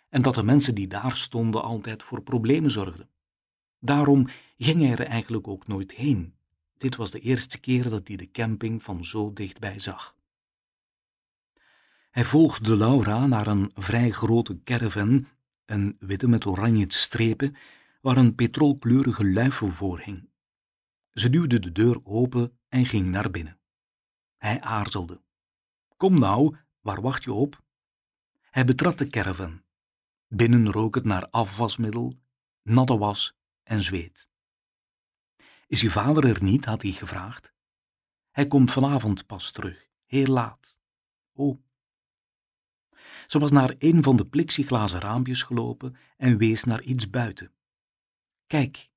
en 0.08 0.22
dat 0.22 0.34
de 0.34 0.42
mensen 0.42 0.74
die 0.74 0.86
daar 0.86 1.16
stonden 1.16 1.62
altijd 1.62 2.02
voor 2.02 2.22
problemen 2.22 2.70
zorgden. 2.70 3.10
Daarom 3.78 4.28
ging 4.56 4.80
hij 4.80 4.90
er 4.90 5.06
eigenlijk 5.06 5.48
ook 5.48 5.66
nooit 5.66 5.92
heen. 5.92 6.40
Dit 6.82 6.96
was 6.96 7.10
de 7.10 7.18
eerste 7.18 7.58
keer 7.58 7.88
dat 7.88 8.08
hij 8.08 8.16
de 8.16 8.30
camping 8.30 8.82
van 8.82 9.04
zo 9.04 9.32
dichtbij 9.32 9.78
zag. 9.78 10.16
Hij 12.10 12.24
volgde 12.24 12.76
Laura 12.76 13.26
naar 13.26 13.46
een 13.46 13.70
vrij 13.74 14.10
grote 14.10 14.62
caravan, 14.62 15.26
een 15.64 15.96
witte 15.98 16.28
met 16.28 16.46
oranje 16.46 16.84
strepen, 16.88 17.56
waar 18.00 18.16
een 18.16 18.34
petrolkleurige 18.34 19.24
luifel 19.24 19.68
voor 19.68 20.00
hing. 20.00 20.28
Ze 21.10 21.30
duwde 21.30 21.58
de 21.58 21.72
deur 21.72 22.00
open 22.04 22.58
en 22.68 22.86
ging 22.86 23.06
naar 23.06 23.30
binnen. 23.30 23.58
Hij 24.36 24.60
aarzelde. 24.60 25.22
Kom 25.96 26.18
nou, 26.18 26.56
waar 26.80 27.00
wacht 27.00 27.24
je 27.24 27.32
op? 27.32 27.62
Hij 28.40 28.64
betrad 28.64 28.98
de 28.98 29.06
caravan. 29.06 29.62
Binnen 30.28 30.70
rook 30.70 30.94
het 30.94 31.04
naar 31.04 31.28
afwasmiddel, 31.28 32.14
natte 32.62 32.98
was 32.98 33.36
en 33.62 33.82
zweet. 33.82 34.30
Is 35.72 35.80
je 35.80 35.90
vader 35.90 36.24
er 36.24 36.42
niet? 36.42 36.64
had 36.64 36.82
hij 36.82 36.90
gevraagd. 36.90 37.52
Hij 38.30 38.46
komt 38.46 38.72
vanavond 38.72 39.26
pas 39.26 39.50
terug, 39.50 39.88
heel 40.06 40.26
laat. 40.26 40.80
Oh. 41.32 41.58
Ze 43.26 43.38
was 43.38 43.50
naar 43.50 43.74
een 43.78 44.02
van 44.02 44.16
de 44.16 44.26
plexiglazen 44.26 45.00
raampjes 45.00 45.42
gelopen 45.42 45.96
en 46.16 46.38
wees 46.38 46.64
naar 46.64 46.82
iets 46.82 47.10
buiten. 47.10 47.52
Kijk. 48.46 48.90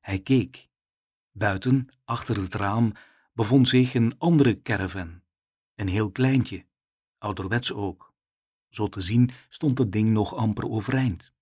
Hij 0.00 0.20
keek. 0.20 0.68
Buiten, 1.32 1.88
achter 2.04 2.36
het 2.36 2.54
raam, 2.54 2.92
bevond 3.32 3.68
zich 3.68 3.94
een 3.94 4.18
andere 4.18 4.62
caravan. 4.62 5.22
Een 5.74 5.88
heel 5.88 6.10
kleintje, 6.10 6.66
ouderwets 7.18 7.72
ook. 7.72 8.14
Zo 8.68 8.88
te 8.88 9.00
zien 9.00 9.30
stond 9.48 9.78
het 9.78 9.92
ding 9.92 10.10
nog 10.10 10.34
amper 10.34 10.68
overeind. 10.68 11.32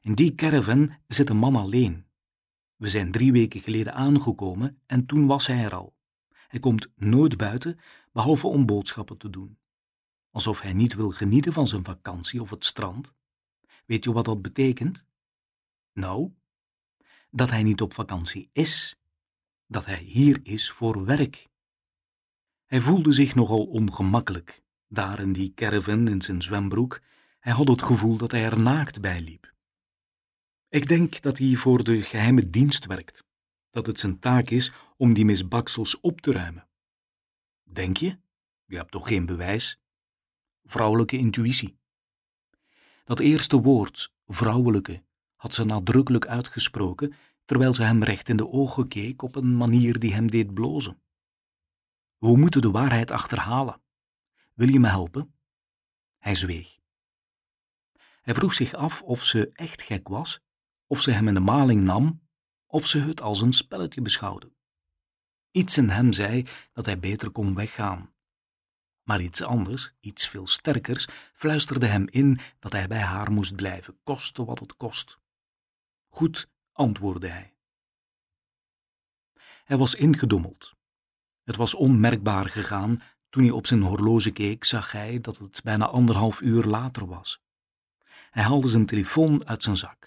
In 0.00 0.14
die 0.14 0.34
caravan 0.34 0.96
zit 1.06 1.28
een 1.28 1.36
man 1.36 1.56
alleen. 1.56 2.05
We 2.76 2.88
zijn 2.88 3.10
drie 3.10 3.32
weken 3.32 3.60
geleden 3.60 3.94
aangekomen 3.94 4.80
en 4.86 5.06
toen 5.06 5.26
was 5.26 5.46
hij 5.46 5.64
er 5.64 5.74
al. 5.74 5.96
Hij 6.48 6.60
komt 6.60 6.88
nooit 6.96 7.36
buiten, 7.36 7.78
behalve 8.12 8.46
om 8.46 8.66
boodschappen 8.66 9.16
te 9.18 9.30
doen. 9.30 9.58
Alsof 10.30 10.60
hij 10.60 10.72
niet 10.72 10.94
wil 10.94 11.10
genieten 11.10 11.52
van 11.52 11.66
zijn 11.66 11.84
vakantie 11.84 12.40
of 12.40 12.50
het 12.50 12.64
strand. 12.64 13.14
Weet 13.86 14.04
je 14.04 14.12
wat 14.12 14.24
dat 14.24 14.42
betekent? 14.42 15.04
Nou, 15.92 16.32
dat 17.30 17.50
hij 17.50 17.62
niet 17.62 17.80
op 17.80 17.94
vakantie 17.94 18.48
is, 18.52 18.98
dat 19.66 19.86
hij 19.86 20.02
hier 20.02 20.40
is 20.42 20.70
voor 20.70 21.04
werk. 21.04 21.48
Hij 22.66 22.80
voelde 22.80 23.12
zich 23.12 23.34
nogal 23.34 23.64
ongemakkelijk, 23.64 24.62
daar 24.88 25.20
in 25.20 25.32
die 25.32 25.54
caravan 25.54 26.08
in 26.08 26.22
zijn 26.22 26.42
zwembroek. 26.42 27.00
Hij 27.38 27.52
had 27.52 27.68
het 27.68 27.82
gevoel 27.82 28.16
dat 28.16 28.30
hij 28.30 28.44
er 28.44 28.60
naakt 28.60 29.00
bij 29.00 29.20
liep. 29.20 29.54
Ik 30.76 30.88
denk 30.88 31.20
dat 31.20 31.38
hij 31.38 31.54
voor 31.54 31.84
de 31.84 32.02
geheime 32.02 32.50
dienst 32.50 32.86
werkt, 32.86 33.24
dat 33.70 33.86
het 33.86 33.98
zijn 33.98 34.18
taak 34.18 34.50
is 34.50 34.72
om 34.96 35.14
die 35.14 35.24
misbaksels 35.24 36.00
op 36.00 36.20
te 36.20 36.32
ruimen. 36.32 36.68
Denk 37.62 37.96
je? 37.96 38.18
Je 38.66 38.76
hebt 38.76 38.90
toch 38.90 39.08
geen 39.08 39.26
bewijs? 39.26 39.80
Vrouwelijke 40.64 41.16
intuïtie. 41.16 41.78
Dat 43.04 43.18
eerste 43.18 43.60
woord, 43.60 44.12
vrouwelijke, 44.26 45.02
had 45.36 45.54
ze 45.54 45.64
nadrukkelijk 45.64 46.26
uitgesproken 46.26 47.14
terwijl 47.44 47.74
ze 47.74 47.82
hem 47.82 48.02
recht 48.02 48.28
in 48.28 48.36
de 48.36 48.48
ogen 48.48 48.88
keek 48.88 49.22
op 49.22 49.34
een 49.36 49.56
manier 49.56 49.98
die 49.98 50.14
hem 50.14 50.30
deed 50.30 50.54
blozen. 50.54 51.02
We 52.18 52.36
moeten 52.36 52.60
de 52.60 52.70
waarheid 52.70 53.10
achterhalen. 53.10 53.80
Wil 54.54 54.68
je 54.68 54.80
me 54.80 54.88
helpen? 54.88 55.34
Hij 56.18 56.34
zweeg. 56.34 56.78
Hij 58.22 58.34
vroeg 58.34 58.54
zich 58.54 58.74
af 58.74 59.02
of 59.02 59.24
ze 59.24 59.48
echt 59.48 59.82
gek 59.82 60.08
was 60.08 60.44
of 60.86 61.00
ze 61.00 61.10
hem 61.10 61.28
in 61.28 61.34
de 61.34 61.40
maling 61.40 61.82
nam, 61.82 62.28
of 62.66 62.86
ze 62.86 62.98
het 62.98 63.20
als 63.20 63.40
een 63.40 63.52
spelletje 63.52 64.02
beschouwde. 64.02 64.54
Iets 65.50 65.76
in 65.76 65.88
hem 65.88 66.12
zei 66.12 66.46
dat 66.72 66.86
hij 66.86 66.98
beter 66.98 67.30
kon 67.30 67.54
weggaan. 67.54 68.14
Maar 69.02 69.20
iets 69.20 69.42
anders, 69.42 69.92
iets 70.00 70.28
veel 70.28 70.46
sterkers, 70.46 71.06
fluisterde 71.32 71.86
hem 71.86 72.06
in 72.08 72.38
dat 72.58 72.72
hij 72.72 72.88
bij 72.88 73.00
haar 73.00 73.32
moest 73.32 73.54
blijven, 73.54 73.98
koste 74.02 74.44
wat 74.44 74.58
het 74.58 74.76
kost. 74.76 75.18
Goed, 76.08 76.50
antwoordde 76.72 77.28
hij. 77.28 77.56
Hij 79.64 79.76
was 79.76 79.94
ingedommeld. 79.94 80.74
Het 81.44 81.56
was 81.56 81.74
onmerkbaar 81.74 82.48
gegaan. 82.48 83.02
Toen 83.28 83.42
hij 83.42 83.52
op 83.52 83.66
zijn 83.66 83.82
horloge 83.82 84.30
keek, 84.30 84.64
zag 84.64 84.92
hij 84.92 85.20
dat 85.20 85.38
het 85.38 85.60
bijna 85.64 85.86
anderhalf 85.86 86.40
uur 86.40 86.64
later 86.64 87.06
was. 87.06 87.40
Hij 88.30 88.42
haalde 88.42 88.68
zijn 88.68 88.86
telefoon 88.86 89.46
uit 89.46 89.62
zijn 89.62 89.76
zak 89.76 90.05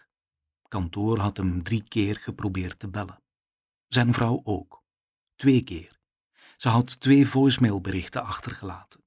kantoor 0.69 1.19
had 1.19 1.37
hem 1.37 1.63
drie 1.63 1.83
keer 1.87 2.15
geprobeerd 2.15 2.79
te 2.79 2.87
bellen. 2.87 3.21
Zijn 3.87 4.13
vrouw 4.13 4.41
ook. 4.43 4.83
Twee 5.35 5.63
keer. 5.63 5.99
Ze 6.57 6.69
had 6.69 6.99
twee 6.99 7.27
voicemailberichten 7.27 8.23
achtergelaten. 8.23 9.03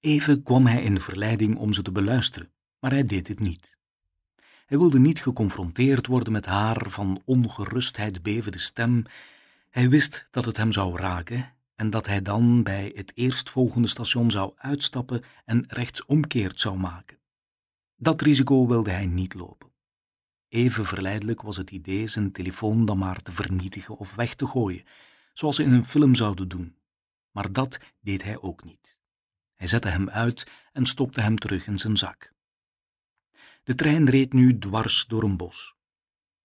Even 0.00 0.42
kwam 0.42 0.66
hij 0.66 0.82
in 0.82 0.94
de 0.94 1.00
verleiding 1.00 1.56
om 1.56 1.72
ze 1.72 1.82
te 1.82 1.92
beluisteren, 1.92 2.52
maar 2.78 2.90
hij 2.90 3.02
deed 3.02 3.28
het 3.28 3.40
niet. 3.40 3.78
Hij 4.66 4.78
wilde 4.78 5.00
niet 5.00 5.22
geconfronteerd 5.22 6.06
worden 6.06 6.32
met 6.32 6.46
haar 6.46 6.90
van 6.90 7.22
ongerustheid 7.24 8.22
bevende 8.22 8.58
stem. 8.58 9.04
Hij 9.70 9.88
wist 9.88 10.28
dat 10.30 10.44
het 10.44 10.56
hem 10.56 10.72
zou 10.72 10.96
raken 10.96 11.54
en 11.74 11.90
dat 11.90 12.06
hij 12.06 12.22
dan 12.22 12.62
bij 12.62 12.92
het 12.94 13.12
eerstvolgende 13.14 13.88
station 13.88 14.30
zou 14.30 14.52
uitstappen 14.56 15.22
en 15.44 15.64
rechtsomkeerd 15.68 16.60
zou 16.60 16.78
maken. 16.78 17.18
Dat 17.96 18.20
risico 18.20 18.66
wilde 18.66 18.90
hij 18.90 19.06
niet 19.06 19.34
lopen. 19.34 19.71
Even 20.52 20.86
verleidelijk 20.86 21.42
was 21.42 21.56
het 21.56 21.70
idee 21.70 22.06
zijn 22.06 22.32
telefoon 22.32 22.84
dan 22.84 22.98
maar 22.98 23.22
te 23.22 23.32
vernietigen 23.32 23.96
of 23.96 24.14
weg 24.14 24.34
te 24.34 24.46
gooien, 24.46 24.82
zoals 25.32 25.56
ze 25.56 25.62
in 25.62 25.72
een 25.72 25.84
film 25.84 26.14
zouden 26.14 26.48
doen. 26.48 26.76
Maar 27.30 27.52
dat 27.52 27.78
deed 28.00 28.22
hij 28.22 28.40
ook 28.40 28.64
niet. 28.64 29.00
Hij 29.54 29.66
zette 29.66 29.88
hem 29.88 30.10
uit 30.10 30.50
en 30.72 30.86
stopte 30.86 31.20
hem 31.20 31.38
terug 31.38 31.66
in 31.66 31.78
zijn 31.78 31.96
zak. 31.96 32.32
De 33.62 33.74
trein 33.74 34.10
reed 34.10 34.32
nu 34.32 34.58
dwars 34.58 35.06
door 35.06 35.22
een 35.22 35.36
bos. 35.36 35.76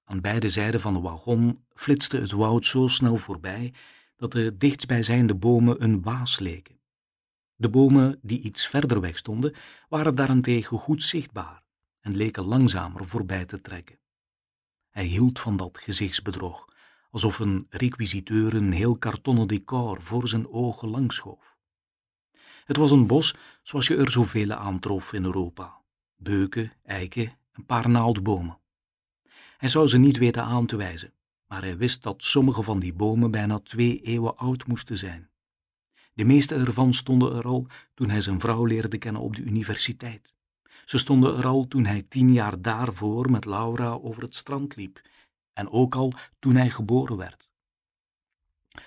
Aan 0.04 0.22
beide 0.22 0.50
zijden 0.50 0.82
van 0.82 0.93
de 0.93 1.00
wagon 1.00 1.65
flitste 1.74 2.17
het 2.17 2.32
woud 2.32 2.65
zo 2.65 2.88
snel 2.88 3.17
voorbij 3.17 3.74
dat 4.15 4.32
de 4.32 4.58
dichtstbijzijnde 4.58 5.36
bomen 5.36 5.84
een 5.84 6.02
waas 6.02 6.39
leken. 6.39 6.80
De 7.56 7.70
bomen 7.70 8.20
die 8.22 8.39
iets 8.39 8.67
verder 8.67 9.02
weg 9.02 9.17
stonden, 9.17 9.56
waren 9.89 10.15
daarentegen 10.15 10.78
goed 10.78 11.04
zichtbaar 11.04 11.65
en 12.08 12.15
leken 12.15 12.46
langzamer 12.46 13.08
voorbij 13.08 13.46
te 13.46 13.62
trekken. 13.62 14.00
Hij 14.89 15.06
hield 15.06 15.39
van 15.39 15.58
dat 15.58 15.78
gezichtsbedrog, 15.78 16.65
alsof 17.12 17.39
een 17.39 17.65
requisiteur 17.70 18.54
een 18.54 18.72
heel 18.72 18.98
kartonnen 18.98 19.48
decor 19.48 20.02
voor 20.02 20.28
zijn 20.28 20.50
ogen 20.50 20.89
langschoof. 20.89 21.58
Het 22.65 22.78
was 22.78 22.91
een 22.91 23.08
bos 23.08 23.36
zoals 23.62 23.88
je 23.88 23.96
er 23.96 24.12
zoveel 24.12 24.54
aantrof 24.54 25.13
in 25.13 25.24
Europa: 25.24 25.82
beuken, 26.15 26.74
eiken, 26.84 27.38
een 27.52 27.65
paar 27.65 27.89
naaldbomen. 27.89 28.60
Hij 29.58 29.70
zou 29.70 29.88
ze 29.88 29.98
niet 29.98 30.17
weten 30.17 30.43
aan 30.43 30.65
te 30.65 30.76
wijzen. 30.76 31.13
maar 31.48 31.62
hij 31.62 31.78
wist 31.78 32.04
dat 32.04 32.24
sommige 32.24 32.63
van 32.63 32.80
die 32.80 32.93
bomen 32.93 33.32
bijna 33.32 33.60
twee 33.60 34.02
eeuwen 34.02 34.38
oud 34.38 34.67
moesten 34.67 34.98
zijn. 34.98 35.30
De 36.13 36.26
meeste 36.26 36.56
ervan 36.56 36.93
stonden 36.93 37.36
er 37.36 37.46
al 37.46 37.67
toen 37.93 38.10
hij 38.10 38.22
zijn 38.22 38.39
vrouw 38.39 38.65
leerde 38.65 38.98
kennen 38.98 39.22
op 39.22 39.36
de 39.36 39.41
universiteit. 39.41 40.37
Ze 40.88 40.97
stonden 40.97 41.38
er 41.38 41.45
al 41.45 41.67
toen 41.67 41.86
hij 41.86 42.02
tien 42.02 42.34
jaar 42.34 42.62
daarvoor 42.62 43.32
met 43.32 43.45
Laura 43.45 43.91
over 43.91 44.21
het 44.21 44.36
strand 44.36 44.76
liep, 44.76 45.02
en 45.54 45.69
ook 45.69 45.95
al 45.95 46.13
toen 46.39 46.56
hij 46.56 46.69
geboren 46.69 47.17
werd. 47.17 47.52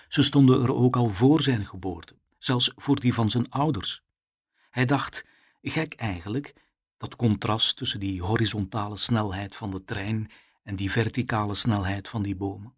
Ze 0.07 0.23
stonden 0.23 0.61
er 0.61 0.73
ook 0.73 0.95
al 0.95 1.09
voor 1.09 1.41
zijn 1.41 1.65
geboorte, 1.65 2.15
zelfs 2.37 2.71
voor 2.75 2.99
die 2.99 3.13
van 3.13 3.29
zijn 3.29 3.49
ouders. 3.49 4.03
Hij 4.69 4.85
dacht, 4.85 5.25
gek 5.61 5.93
eigenlijk, 5.93 6.53
dat 6.97 7.15
contrast 7.15 7.77
tussen 7.77 7.99
die 7.99 8.21
horizontale 8.21 8.97
snelheid 8.97 9.55
van 9.55 9.71
de 9.71 9.83
trein 9.83 10.31
en 10.63 10.75
die 10.75 10.91
verticale 10.91 11.55
snelheid 11.55 12.07
van 12.07 12.23
die 12.23 12.35
bomen. 12.35 12.75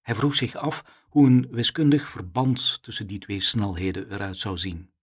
Hij 0.00 0.14
vroeg 0.14 0.34
zich 0.34 0.56
af 0.56 1.04
hoe 1.08 1.26
een 1.26 1.48
wiskundig 1.50 2.08
verband 2.08 2.82
tussen 2.82 3.06
die 3.06 3.18
twee 3.18 3.40
snelheden 3.40 4.12
eruit 4.12 4.38
zou 4.38 4.58
zien. 4.58 4.93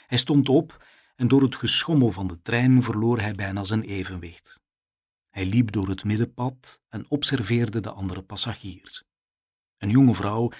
Hij 0.07 0.17
stond 0.17 0.49
op 0.49 0.85
en 1.15 1.27
door 1.27 1.41
het 1.41 1.55
geschommel 1.55 2.11
van 2.11 2.27
de 2.27 2.41
trein 2.41 2.83
verloor 2.83 3.19
hij 3.19 3.33
bijna 3.33 3.63
zijn 3.63 3.83
evenwicht. 3.83 4.61
Hij 5.29 5.45
liep 5.45 5.71
door 5.71 5.87
het 5.87 6.03
middenpad 6.03 6.81
en 6.89 7.05
observeerde 7.09 7.79
de 7.79 7.89
andere 7.89 8.21
passagiers. 8.21 9.03
Een 9.77 9.89
jonge 9.89 10.15
vrouw 10.15 10.51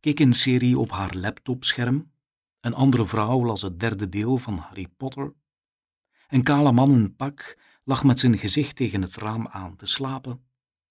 keek 0.00 0.20
een 0.20 0.32
serie 0.32 0.78
op 0.78 0.90
haar 0.90 1.14
laptopscherm. 1.14 2.12
Een 2.60 2.74
andere 2.74 3.06
vrouw 3.06 3.44
las 3.44 3.62
het 3.62 3.80
derde 3.80 4.08
deel 4.08 4.38
van 4.38 4.56
Harry 4.56 4.88
Potter. 4.96 5.32
Een 6.28 6.42
kale 6.42 6.72
man 6.72 6.94
in 6.94 7.16
pak 7.16 7.58
lag 7.84 8.04
met 8.04 8.18
zijn 8.18 8.38
gezicht 8.38 8.76
tegen 8.76 9.02
het 9.02 9.16
raam 9.16 9.48
aan 9.48 9.76
te 9.76 9.86
slapen. 9.86 10.44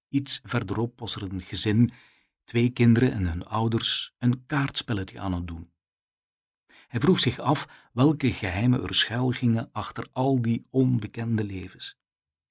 Iets 0.10 0.40
verderop 0.44 1.00
was 1.00 1.16
er 1.16 1.22
een 1.22 1.42
gezin, 1.42 1.90
twee 2.44 2.70
kinderen 2.70 3.12
en 3.12 3.28
hun 3.28 3.46
ouders, 3.46 4.14
een 4.18 4.46
kaartspelletje 4.46 5.20
aan 5.20 5.34
het 5.34 5.48
doen. 5.48 5.76
Hij 6.88 7.00
vroeg 7.00 7.20
zich 7.20 7.40
af 7.40 7.90
welke 7.94 8.32
geheimen 8.32 8.84
er 8.84 8.96
schuil 8.96 9.32
gingen 9.32 9.70
achter 9.72 10.08
al 10.12 10.42
die 10.42 10.68
onbekende 10.70 11.44
levens. 11.44 11.98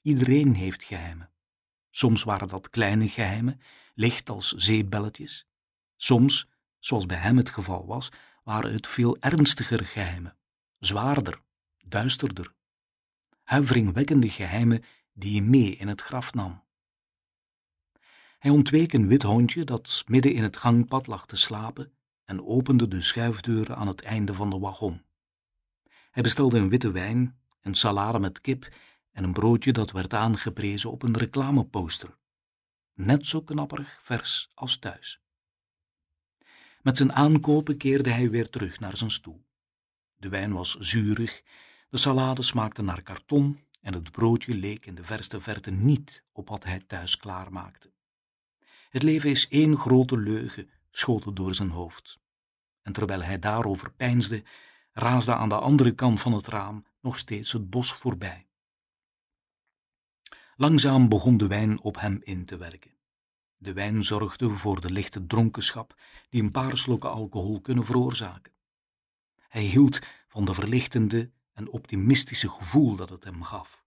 Iedereen 0.03 0.55
heeft 0.55 0.85
geheimen. 0.85 1.31
Soms 1.90 2.22
waren 2.22 2.49
dat 2.49 2.70
kleine 2.70 3.09
geheimen, 3.09 3.61
licht 3.94 4.31
als 4.31 4.53
zeebelletjes. 4.53 5.46
Soms, 5.96 6.49
zoals 6.79 7.07
bij 7.07 7.16
hem 7.16 7.37
het 7.37 7.51
geval 7.51 7.87
was, 7.87 8.09
waren 8.44 8.72
het 8.72 8.87
veel 8.87 9.16
ernstiger 9.20 9.85
geheimen, 9.85 10.37
zwaarder, 10.79 11.42
duisterder. 11.85 12.55
Huiveringwekkende 13.42 14.29
geheimen 14.29 14.83
die 15.12 15.35
je 15.35 15.42
mee 15.42 15.77
in 15.77 15.88
het 15.88 16.01
graf 16.01 16.35
nam. 16.35 16.64
Hij 18.38 18.51
ontweek 18.51 18.92
een 18.92 19.09
wit 19.09 19.22
hondje 19.22 19.64
dat 19.64 20.05
midden 20.07 20.33
in 20.33 20.42
het 20.42 20.57
gangpad 20.57 21.07
lag 21.07 21.27
te 21.27 21.37
slapen 21.37 21.96
en 22.27 22.45
opende 22.45 22.89
de 22.89 23.03
schuifdeuren 23.03 23.77
aan 23.77 23.87
het 23.87 24.03
einde 24.03 24.35
van 24.35 24.51
de 24.51 24.59
wagon. 24.59 25.03
Hij 26.11 26.23
bestelde 26.23 26.59
een 26.59 26.69
witte 26.69 26.91
wijn, 26.91 27.39
een 27.61 27.75
salade 27.75 28.19
met 28.19 28.41
kip 28.41 28.69
en 29.12 29.25
een 29.25 29.33
broodje 29.33 29.73
dat 29.73 29.91
werd 29.91 30.15
aangeprezen 30.15 30.91
op 30.91 31.03
een 31.03 31.17
reclameposter. 31.17 32.17
Net 32.95 33.27
zo 33.27 33.43
knapperig 33.43 33.99
vers 34.03 34.51
als 34.55 34.79
thuis. 34.79 35.21
Met 36.83 36.97
zijn 36.97 37.12
aankopen 37.12 37.77
keerde 37.77 38.11
hij 38.11 38.31
weer 38.31 38.51
terug 38.51 38.81
naar 38.81 38.97
zijn 38.97 39.11
stoel. 39.11 39.45
De 40.17 40.29
wijn 40.29 40.53
was 40.53 40.75
zuurig, 40.75 41.43
de 41.91 41.97
salade 41.97 42.43
smaakte 42.43 42.83
naar 42.83 43.03
karton 43.03 43.61
en 43.81 43.95
het 43.95 44.12
broodje 44.12 44.55
leek 44.55 44.87
in 44.87 44.95
de 44.95 45.05
verste 45.05 45.41
verte 45.41 45.71
niet 45.71 46.25
op 46.33 46.49
wat 46.49 46.65
hij 46.65 46.81
thuis 46.87 47.17
klaarmaakte. 47.17 47.93
Het 48.91 49.03
leven 49.03 49.31
is 49.31 49.49
één 49.49 49.77
grote 49.77 50.19
leugen, 50.19 50.71
schoot 50.97 51.37
door 51.37 51.55
zijn 51.55 51.71
hoofd. 51.71 52.19
En 52.83 52.93
terwijl 52.93 53.23
hij 53.23 53.39
daarover 53.39 53.93
peinsde, 53.93 54.45
raasde 54.93 55.35
aan 55.35 55.49
de 55.49 55.59
andere 55.59 55.95
kant 55.95 56.21
van 56.21 56.33
het 56.33 56.47
raam 56.47 56.85
nog 57.01 57.19
steeds 57.19 57.53
het 57.53 57.71
bos 57.71 57.93
voorbij. 57.93 58.47
Langzaam 60.57 61.09
begon 61.09 61.37
de 61.37 61.47
wijn 61.47 61.81
op 61.81 62.01
hem 62.01 62.21
in 62.23 62.45
te 62.45 62.57
werken. 62.57 62.95
De 63.57 63.73
wijn 63.73 64.05
zorgde 64.05 64.51
voor 64.51 64.81
de 64.81 64.91
lichte 64.91 65.27
dronkenschap 65.27 66.01
die 66.29 66.43
een 66.43 66.51
paar 66.51 66.77
slokken 66.77 67.11
alcohol 67.11 67.61
kunnen 67.61 67.85
veroorzaken. 67.85 68.53
Hij 69.49 69.63
hield 69.63 69.99
van 70.29 70.45
de 70.45 70.55
verlichtende 70.55 71.31
en 71.53 71.71
optimistische 71.71 72.49
gevoel 72.49 72.97
dat 72.97 73.09
het 73.09 73.25
hem 73.25 73.43
gaf. 73.43 73.85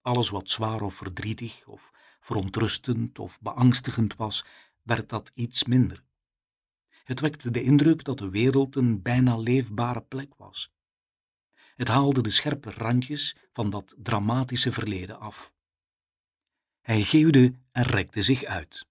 Alles 0.00 0.30
wat 0.30 0.48
zwaar 0.48 0.80
of 0.80 0.94
verdrietig 0.94 1.66
of 1.66 1.92
verontrustend 2.20 3.18
of 3.18 3.40
beangstigend 3.40 4.16
was, 4.16 4.44
werd 4.86 5.08
dat 5.08 5.30
iets 5.34 5.64
minder. 5.64 6.02
Het 7.04 7.20
wekte 7.20 7.50
de 7.50 7.62
indruk 7.62 8.04
dat 8.04 8.18
de 8.18 8.30
wereld 8.30 8.76
een 8.76 9.02
bijna 9.02 9.36
leefbare 9.36 10.02
plek 10.02 10.34
was. 10.36 10.72
Het 11.54 11.88
haalde 11.88 12.22
de 12.22 12.30
scherpe 12.30 12.70
randjes 12.70 13.36
van 13.52 13.70
dat 13.70 13.94
dramatische 13.98 14.72
verleden 14.72 15.20
af. 15.20 15.52
Hij 16.80 17.02
geeuwde 17.02 17.54
en 17.72 17.82
rekte 17.82 18.22
zich 18.22 18.44
uit. 18.44 18.86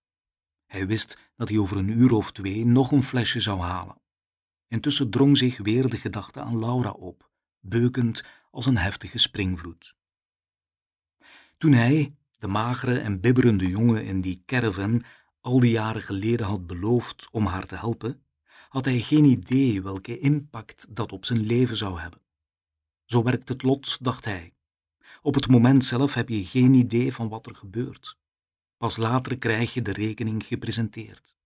Hij 0.65 0.88
wist 0.88 1.17
dat 1.36 1.49
hij 1.49 1.58
over 1.58 1.77
een 1.77 1.89
uur 1.89 2.13
of 2.13 2.31
twee 2.31 2.65
nog 2.65 2.91
een 2.91 3.03
flesje 3.03 3.39
zou 3.39 3.60
halen. 3.60 4.01
Intussen 4.67 5.10
drong 5.10 5.38
zich 5.38 5.58
weer 5.58 5.89
de 5.89 5.97
gedachte 5.97 6.41
aan 6.41 6.60
Laura 6.60 6.89
op, 6.89 7.29
beukend 7.60 8.23
als 8.51 8.65
een 8.65 8.77
heftige 8.77 9.17
springvloed. 9.17 9.95
Toen 11.58 11.71
hij, 11.71 12.15
de 12.38 12.47
magere 12.47 12.99
en 12.99 13.21
bibberende 13.21 13.67
jongen 13.67 14.05
in 14.05 14.21
die 14.21 14.43
caravan, 14.45 15.03
al 15.45 15.60
die 15.60 15.71
jaren 15.71 16.01
geleden 16.01 16.45
had 16.45 16.67
beloofd 16.67 17.27
om 17.31 17.45
haar 17.45 17.65
te 17.65 17.75
helpen, 17.75 18.23
had 18.69 18.86
hij 18.86 18.99
geen 18.99 19.25
idee 19.25 19.81
welke 19.81 20.19
impact 20.19 20.95
dat 20.95 21.12
op 21.12 21.25
zijn 21.25 21.39
leven 21.39 21.77
zou 21.77 21.99
hebben. 21.99 22.21
Zo 23.05 23.23
werkt 23.23 23.49
het 23.49 23.63
lot, 23.63 23.97
dacht 24.01 24.25
hij. 24.25 24.53
Op 25.21 25.34
het 25.34 25.47
moment 25.47 25.86
zelf 25.86 26.13
heb 26.13 26.29
je 26.29 26.45
geen 26.45 26.73
idee 26.73 27.13
van 27.13 27.29
wat 27.29 27.45
er 27.45 27.55
gebeurt. 27.55 28.17
Pas 28.77 28.97
later 28.97 29.38
krijg 29.38 29.73
je 29.73 29.81
de 29.81 29.91
rekening 29.91 30.45
gepresenteerd. 30.45 31.38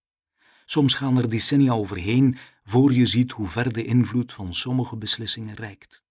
Soms 0.66 0.94
gaan 0.94 1.18
er 1.18 1.30
decennia 1.30 1.72
overheen 1.72 2.38
voor 2.64 2.94
je 2.94 3.06
ziet 3.06 3.32
hoe 3.32 3.48
ver 3.48 3.74
de 3.74 3.86
invloed 3.86 4.34
van 4.34 4.54
sommige 4.54 4.98
beslissingen 4.98 5.56
reikt. 5.56 6.04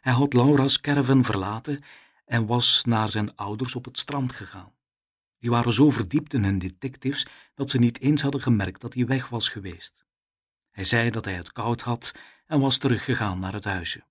Hij 0.00 0.12
had 0.12 0.32
Laura's 0.32 0.80
caravan 0.80 1.24
verlaten 1.24 1.82
en 2.24 2.46
was 2.46 2.84
naar 2.84 3.10
zijn 3.10 3.36
ouders 3.36 3.74
op 3.74 3.84
het 3.84 3.98
strand 3.98 4.32
gegaan. 4.32 4.72
Die 5.42 5.50
waren 5.50 5.72
zo 5.72 5.90
verdiept 5.90 6.34
in 6.34 6.44
hun 6.44 6.58
detectives 6.58 7.26
dat 7.54 7.70
ze 7.70 7.78
niet 7.78 8.00
eens 8.00 8.22
hadden 8.22 8.40
gemerkt 8.40 8.80
dat 8.80 8.94
hij 8.94 9.06
weg 9.06 9.28
was 9.28 9.48
geweest. 9.48 10.04
Hij 10.70 10.84
zei 10.84 11.10
dat 11.10 11.24
hij 11.24 11.34
het 11.34 11.52
koud 11.52 11.80
had 11.80 12.12
en 12.46 12.60
was 12.60 12.78
teruggegaan 12.78 13.38
naar 13.38 13.52
het 13.52 13.64
huisje. 13.64 14.04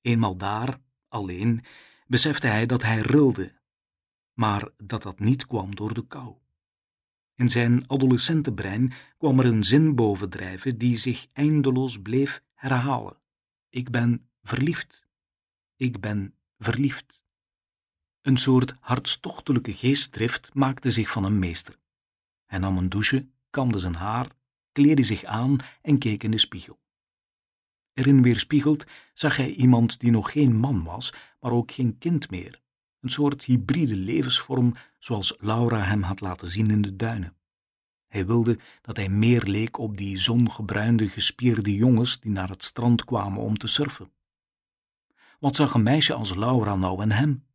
Eenmaal 0.00 0.36
daar, 0.36 0.80
alleen, 1.08 1.64
besefte 2.06 2.46
hij 2.46 2.66
dat 2.66 2.82
hij 2.82 2.98
rilde, 2.98 3.52
maar 4.32 4.68
dat 4.76 5.02
dat 5.02 5.18
niet 5.18 5.46
kwam 5.46 5.74
door 5.74 5.94
de 5.94 6.06
kou. 6.06 6.34
In 7.34 7.48
zijn 7.50 7.88
adolescentenbrein 7.88 8.92
kwam 9.18 9.38
er 9.38 9.46
een 9.46 9.64
zin 9.64 9.94
bovendrijven 9.94 10.78
die 10.78 10.96
zich 10.96 11.26
eindeloos 11.32 12.02
bleef 12.02 12.42
herhalen. 12.54 13.20
Ik 13.68 13.90
ben 13.90 14.28
verliefd. 14.42 15.06
Ik 15.76 16.00
ben 16.00 16.34
verliefd. 16.58 17.26
Een 18.22 18.36
soort 18.36 18.74
hartstochtelijke 18.80 19.72
geestdrift 19.72 20.50
maakte 20.54 20.90
zich 20.90 21.10
van 21.10 21.24
hem 21.24 21.38
meester. 21.38 21.78
Hij 22.46 22.58
nam 22.58 22.76
een 22.76 22.88
douche, 22.88 23.28
kamde 23.50 23.78
zijn 23.78 23.94
haar, 23.94 24.28
kleedde 24.72 25.02
zich 25.02 25.24
aan 25.24 25.56
en 25.82 25.98
keek 25.98 26.22
in 26.22 26.30
de 26.30 26.38
spiegel. 26.38 26.78
Erin 27.92 28.22
weerspiegeld 28.22 28.84
zag 29.14 29.36
hij 29.36 29.52
iemand 29.52 30.00
die 30.00 30.10
nog 30.10 30.32
geen 30.32 30.56
man 30.56 30.84
was, 30.84 31.12
maar 31.40 31.52
ook 31.52 31.72
geen 31.72 31.98
kind 31.98 32.30
meer. 32.30 32.60
Een 33.00 33.10
soort 33.10 33.44
hybride 33.44 33.96
levensvorm 33.96 34.74
zoals 34.98 35.36
Laura 35.38 35.84
hem 35.84 36.02
had 36.02 36.20
laten 36.20 36.48
zien 36.48 36.70
in 36.70 36.82
de 36.82 36.96
duinen. 36.96 37.36
Hij 38.08 38.26
wilde 38.26 38.58
dat 38.82 38.96
hij 38.96 39.08
meer 39.08 39.42
leek 39.42 39.78
op 39.78 39.96
die 39.96 40.18
zongebruinde, 40.18 41.08
gespierde 41.08 41.74
jongens 41.74 42.20
die 42.20 42.30
naar 42.30 42.48
het 42.48 42.64
strand 42.64 43.04
kwamen 43.04 43.42
om 43.42 43.56
te 43.56 43.66
surfen. 43.66 44.12
Wat 45.40 45.56
zag 45.56 45.74
een 45.74 45.82
meisje 45.82 46.14
als 46.14 46.34
Laura 46.34 46.76
nou 46.76 47.02
in 47.02 47.10
hem? 47.10 47.47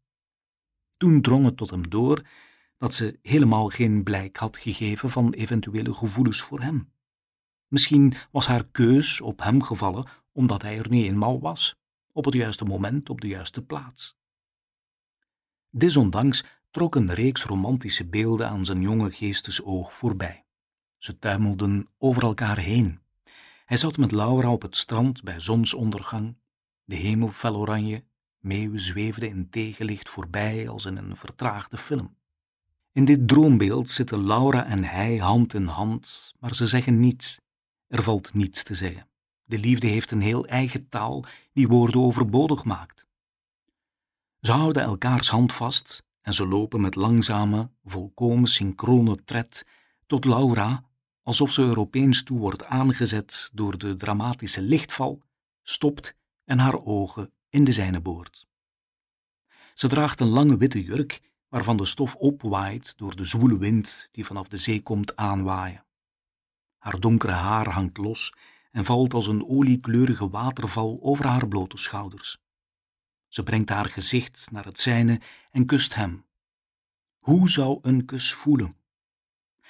Toen 1.04 1.22
drong 1.22 1.46
het 1.46 1.58
tot 1.58 1.70
hem 1.70 1.90
door 1.90 2.22
dat 2.78 2.94
ze 2.94 3.20
helemaal 3.22 3.70
geen 3.70 4.04
blijk 4.04 4.38
had 4.38 4.58
gegeven 4.58 5.10
van 5.10 5.34
eventuele 5.34 5.94
gevoelens 5.94 6.42
voor 6.42 6.62
hem. 6.62 6.92
Misschien 7.68 8.14
was 8.32 8.48
haar 8.48 8.66
keus 8.66 9.22
op 9.22 9.42
hem 9.42 9.62
gevallen 9.62 10.08
omdat 10.32 10.62
hij 10.62 10.78
er 10.78 10.90
nu 10.90 11.04
eenmaal 11.04 11.40
was, 11.40 11.76
op 12.12 12.26
het 12.26 12.34
juiste 12.34 12.66
moment, 12.66 13.10
op 13.10 13.22
de 13.22 13.28
juiste 13.28 13.62
plaats. 13.66 14.18
Desondanks 15.70 16.44
trok 16.72 16.96
een 16.96 17.14
reeks 17.14 17.44
romantische 17.44 18.06
beelden 18.06 18.50
aan 18.50 18.66
zijn 18.66 18.82
jonge 18.82 19.12
geestesoog 19.12 19.94
voorbij. 19.94 20.46
Ze 20.98 21.20
tuimelden 21.20 21.88
over 21.98 22.24
elkaar 22.24 22.58
heen. 22.58 23.00
Hij 23.66 23.78
zat 23.78 23.98
met 23.98 24.12
Laura 24.12 24.52
op 24.52 24.62
het 24.62 24.78
strand 24.78 25.24
bij 25.24 25.40
zonsondergang, 25.40 26.38
de 26.84 26.96
hemel 26.96 27.28
fel 27.28 27.56
oranje, 27.56 28.04
meeuwen 28.44 28.80
zweefden 28.80 29.30
in 29.30 29.50
tegenlicht 29.50 30.10
voorbij 30.10 30.70
als 30.70 30.86
in 30.86 30.98
een 30.98 31.16
vertraagde 31.18 31.78
film. 31.78 32.16
In 32.92 33.06
dit 33.06 33.28
droombeeld 33.28 33.90
zitten 33.90 34.26
Laura 34.26 34.66
en 34.66 34.84
hij 34.84 35.18
hand 35.18 35.54
in 35.54 35.66
hand, 35.66 36.34
maar 36.40 36.56
ze 36.56 36.68
zeggen 36.68 37.00
niets. 37.00 37.40
Er 37.88 38.04
valt 38.04 38.34
niets 38.34 38.64
te 38.64 38.74
zeggen. 38.74 39.08
De 39.44 39.60
liefde 39.60 39.88
heeft 39.88 40.12
een 40.12 40.22
heel 40.22 40.46
eigen 40.46 40.90
taal 40.90 41.26
die 41.54 41.68
woorden 41.68 42.02
overbodig 42.02 42.64
maakt. 42.64 43.08
Ze 44.40 44.52
houden 44.52 44.84
elkaars 44.84 45.30
hand 45.30 45.54
vast 45.54 46.04
en 46.22 46.34
ze 46.34 46.48
lopen 46.48 46.82
met 46.82 46.96
langzame, 46.96 47.70
volkomen 47.84 48.48
synchrone 48.48 49.16
tred 49.26 49.66
tot 50.08 50.26
Laura, 50.26 50.84
alsof 51.22 51.52
ze 51.52 51.62
er 51.62 51.80
opeens 51.80 52.24
toe 52.24 52.40
wordt 52.40 52.66
aangezet 52.66 53.50
door 53.54 53.78
de 53.78 53.96
dramatische 53.96 54.62
lichtval, 54.62 55.22
stopt 55.62 56.16
en 56.46 56.60
haar 56.60 56.84
ogen 56.84 57.32
in 57.54 57.64
de 57.64 57.72
zijne 57.72 58.02
boort. 58.02 58.48
Ze 59.74 59.88
draagt 59.88 60.20
een 60.20 60.28
lange 60.28 60.58
witte 60.58 60.84
jurk 60.84 61.22
waarvan 61.48 61.78
de 61.78 61.86
stof 61.86 62.16
opwaait 62.16 62.98
door 62.98 63.16
de 63.16 63.26
zwoele 63.26 63.58
wind 63.58 64.10
die 64.12 64.26
vanaf 64.26 64.48
de 64.48 64.58
zee 64.58 64.82
komt 64.82 65.16
aanwaaien. 65.16 65.86
Haar 66.78 67.00
donkere 67.00 67.32
haar 67.32 67.70
hangt 67.70 67.98
los 67.98 68.34
en 68.72 68.86
valt 68.86 69.14
als 69.14 69.28
een 69.28 69.46
oliekleurige 69.46 70.30
waterval 70.30 71.00
over 71.02 71.28
haar 71.28 71.48
blote 71.48 71.78
schouders. 71.78 72.38
Ze 73.28 73.44
brengt 73.44 73.70
haar 73.70 73.90
gezicht 73.90 74.52
naar 74.52 74.66
het 74.66 74.80
zijne 74.80 75.22
en 75.52 75.66
kust 75.66 75.96
hem. 75.96 76.26
Hoe 77.18 77.50
zou 77.50 77.80
een 77.82 78.06
kus 78.06 78.34
voelen? 78.34 78.76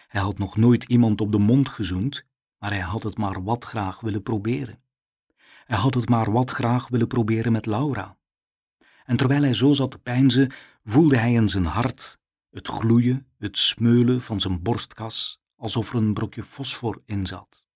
Hij 0.07 0.21
had 0.21 0.37
nog 0.37 0.57
nooit 0.57 0.83
iemand 0.83 1.21
op 1.21 1.31
de 1.31 1.39
mond 1.39 1.69
gezoend, 1.69 2.25
maar 2.57 2.71
hij 2.71 2.79
had 2.79 3.03
het 3.03 3.17
maar 3.17 3.43
wat 3.43 3.63
graag 3.63 3.99
willen 3.99 4.23
proberen. 4.23 4.82
Hij 5.65 5.77
had 5.77 5.93
het 5.93 6.09
maar 6.09 6.31
wat 6.31 6.51
graag 6.51 6.87
willen 6.87 7.07
proberen 7.07 7.51
met 7.51 7.65
Laura. 7.65 8.17
En 9.05 9.17
terwijl 9.17 9.41
hij 9.41 9.53
zo 9.53 9.73
zat 9.73 9.91
te 9.91 9.97
peinzen, 9.97 10.51
voelde 10.83 11.17
hij 11.17 11.33
in 11.33 11.49
zijn 11.49 11.65
hart 11.65 12.21
het 12.53 12.67
gloeien, 12.67 13.27
het 13.37 13.57
smeulen 13.57 14.21
van 14.21 14.41
zijn 14.41 14.61
borstkas, 14.61 15.41
alsof 15.55 15.89
er 15.89 15.95
een 15.95 16.13
brokje 16.13 16.43
fosfor 16.43 17.01
in 17.05 17.27
zat. 17.27 17.67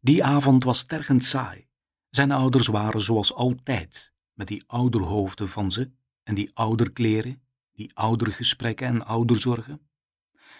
Die 0.00 0.24
avond 0.24 0.64
was 0.64 0.82
tergend 0.82 1.24
saai. 1.24 1.66
Zijn 2.10 2.32
ouders 2.32 2.66
waren 2.66 3.00
zoals 3.00 3.34
altijd, 3.34 4.12
met 4.32 4.48
die 4.48 4.64
ouderhoofden 4.66 5.48
van 5.48 5.72
ze 5.72 5.90
en 6.22 6.34
die 6.34 6.50
ouderkleren, 6.54 7.42
die 7.72 7.94
oudergesprekken 7.94 8.86
en 8.86 9.06
ouderzorgen. 9.06 9.88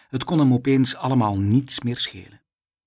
Het 0.09 0.25
kon 0.25 0.39
hem 0.39 0.53
opeens 0.53 0.97
allemaal 0.97 1.39
niets 1.39 1.81
meer 1.81 1.99
schelen. 1.99 2.43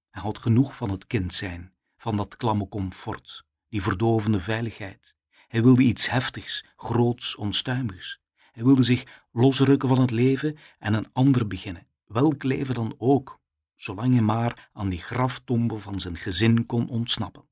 Hij 0.09 0.21
had 0.21 0.37
genoeg 0.37 0.75
van 0.75 0.89
het 0.89 1.07
kind 1.07 1.33
zijn, 1.33 1.73
van 1.97 2.17
dat 2.17 2.37
klamme 2.37 2.67
comfort, 2.67 3.45
die 3.69 3.81
verdovende 3.81 4.39
veiligheid. 4.39 5.17
Hij 5.47 5.63
wilde 5.63 5.83
iets 5.83 6.09
heftigs, 6.09 6.65
groots, 6.75 7.35
onstuimigs. 7.35 8.19
Hij 8.51 8.63
wilde 8.63 8.83
zich 8.83 9.23
losrukken 9.31 9.89
van 9.89 10.01
het 10.01 10.11
leven 10.11 10.57
en 10.79 10.93
een 10.93 11.13
ander 11.13 11.47
beginnen, 11.47 11.87
welk 12.05 12.43
leven 12.43 12.75
dan 12.75 12.95
ook, 12.97 13.39
zolang 13.75 14.13
hij 14.13 14.21
maar 14.21 14.69
aan 14.73 14.89
die 14.89 15.01
graftombe 15.01 15.77
van 15.77 15.99
zijn 16.01 16.17
gezin 16.17 16.65
kon 16.65 16.89
ontsnappen. 16.89 17.45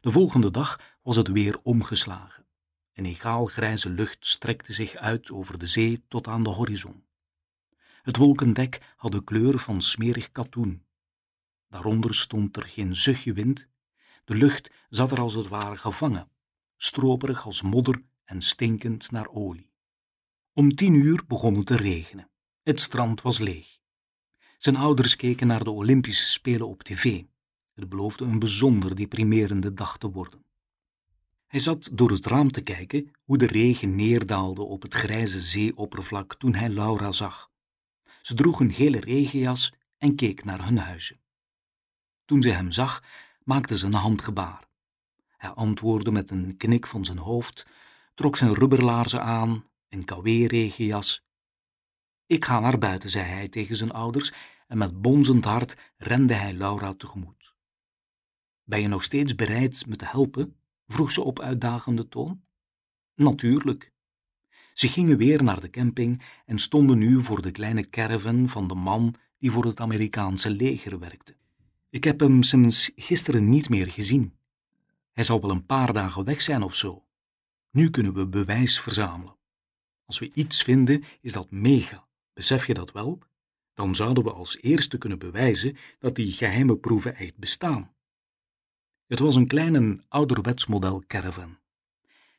De 0.00 0.10
volgende 0.10 0.50
dag 0.50 0.96
was 1.02 1.16
het 1.16 1.28
weer 1.28 1.58
omgeslagen. 1.62 2.46
Een 2.94 3.04
egaal 3.04 3.46
grijze 3.46 3.90
lucht 3.90 4.26
strekte 4.26 4.72
zich 4.72 4.94
uit 4.94 5.30
over 5.30 5.58
de 5.58 5.66
zee 5.66 6.04
tot 6.08 6.28
aan 6.28 6.42
de 6.42 6.50
horizon. 6.50 7.04
Het 8.02 8.16
wolkendek 8.16 8.94
had 8.96 9.12
de 9.12 9.24
kleur 9.24 9.58
van 9.58 9.82
smerig 9.82 10.32
katoen. 10.32 10.85
Daaronder 11.68 12.14
stond 12.14 12.56
er 12.56 12.66
geen 12.66 12.96
zuchtje 12.96 13.32
wind. 13.32 13.68
De 14.24 14.34
lucht 14.34 14.70
zat 14.88 15.12
er 15.12 15.20
als 15.20 15.34
het 15.34 15.48
ware 15.48 15.76
gevangen, 15.76 16.30
stroperig 16.76 17.44
als 17.44 17.62
modder 17.62 18.02
en 18.24 18.42
stinkend 18.42 19.10
naar 19.10 19.28
olie. 19.28 19.70
Om 20.52 20.70
tien 20.70 20.94
uur 20.94 21.22
begon 21.26 21.54
het 21.54 21.66
te 21.66 21.76
regenen. 21.76 22.30
Het 22.62 22.80
strand 22.80 23.22
was 23.22 23.38
leeg. 23.38 23.78
Zijn 24.58 24.76
ouders 24.76 25.16
keken 25.16 25.46
naar 25.46 25.64
de 25.64 25.70
Olympische 25.70 26.26
Spelen 26.26 26.68
op 26.68 26.82
tv. 26.82 27.22
Het 27.74 27.88
beloofde 27.88 28.24
een 28.24 28.38
bijzonder 28.38 28.96
deprimerende 28.96 29.74
dag 29.74 29.98
te 29.98 30.10
worden. 30.10 30.44
Hij 31.46 31.60
zat 31.60 31.88
door 31.92 32.10
het 32.10 32.26
raam 32.26 32.50
te 32.50 32.60
kijken 32.60 33.10
hoe 33.24 33.38
de 33.38 33.46
regen 33.46 33.96
neerdaalde 33.96 34.62
op 34.62 34.82
het 34.82 34.94
grijze 34.94 35.40
zeeoppervlak 35.40 36.34
toen 36.34 36.54
hij 36.54 36.68
Laura 36.68 37.12
zag. 37.12 37.50
Ze 38.22 38.34
droeg 38.34 38.60
een 38.60 38.72
gele 38.72 39.00
regenjas 39.00 39.72
en 39.98 40.14
keek 40.14 40.44
naar 40.44 40.64
hun 40.64 40.78
huisje. 40.78 41.18
Toen 42.26 42.42
ze 42.42 42.50
hem 42.50 42.70
zag, 42.70 43.02
maakte 43.44 43.78
ze 43.78 43.86
een 43.86 43.92
handgebaar. 43.92 44.68
Hij 45.36 45.50
antwoordde 45.50 46.10
met 46.10 46.30
een 46.30 46.56
knik 46.56 46.86
van 46.86 47.04
zijn 47.04 47.18
hoofd, 47.18 47.66
trok 48.14 48.36
zijn 48.36 48.54
rubberlaarzen 48.54 49.22
aan, 49.22 49.64
een 49.88 50.04
kawee-regenjas. 50.04 51.24
Ik 52.26 52.44
ga 52.44 52.60
naar 52.60 52.78
buiten, 52.78 53.10
zei 53.10 53.24
hij 53.24 53.48
tegen 53.48 53.76
zijn 53.76 53.92
ouders, 53.92 54.32
en 54.66 54.78
met 54.78 55.00
bonzend 55.02 55.44
hart 55.44 55.76
rende 55.96 56.34
hij 56.34 56.52
Laura 56.52 56.94
tegemoet. 56.94 57.54
Ben 58.64 58.80
je 58.80 58.88
nog 58.88 59.04
steeds 59.04 59.34
bereid 59.34 59.86
me 59.86 59.96
te 59.96 60.04
helpen? 60.04 60.56
vroeg 60.86 61.10
ze 61.10 61.22
op 61.22 61.40
uitdagende 61.40 62.08
toon. 62.08 62.44
Natuurlijk. 63.14 63.92
Ze 64.72 64.88
gingen 64.88 65.16
weer 65.16 65.42
naar 65.42 65.60
de 65.60 65.70
camping 65.70 66.22
en 66.46 66.58
stonden 66.58 66.98
nu 66.98 67.22
voor 67.22 67.42
de 67.42 67.50
kleine 67.50 67.90
caravan 67.90 68.48
van 68.48 68.68
de 68.68 68.74
man 68.74 69.14
die 69.38 69.50
voor 69.50 69.64
het 69.64 69.80
Amerikaanse 69.80 70.50
leger 70.50 70.98
werkte. 70.98 71.36
Ik 71.90 72.04
heb 72.04 72.20
hem 72.20 72.42
sinds 72.42 72.90
gisteren 72.96 73.48
niet 73.48 73.68
meer 73.68 73.90
gezien. 73.90 74.36
Hij 75.12 75.24
zal 75.24 75.40
wel 75.40 75.50
een 75.50 75.66
paar 75.66 75.92
dagen 75.92 76.24
weg 76.24 76.42
zijn 76.42 76.62
of 76.62 76.74
zo. 76.74 77.06
Nu 77.70 77.90
kunnen 77.90 78.14
we 78.14 78.26
bewijs 78.26 78.80
verzamelen. 78.80 79.36
Als 80.04 80.18
we 80.18 80.30
iets 80.34 80.62
vinden, 80.62 81.04
is 81.20 81.32
dat 81.32 81.50
mega. 81.50 82.08
Besef 82.32 82.66
je 82.66 82.74
dat 82.74 82.92
wel? 82.92 83.18
Dan 83.74 83.94
zouden 83.94 84.24
we 84.24 84.32
als 84.32 84.58
eerste 84.60 84.98
kunnen 84.98 85.18
bewijzen 85.18 85.76
dat 85.98 86.14
die 86.14 86.32
geheime 86.32 86.76
proeven 86.76 87.14
echt 87.16 87.36
bestaan. 87.36 87.94
Het 89.06 89.18
was 89.18 89.34
een 89.34 89.46
klein 89.46 90.04
ouderwets 90.08 90.66
model 90.66 91.04
caravan. 91.06 91.58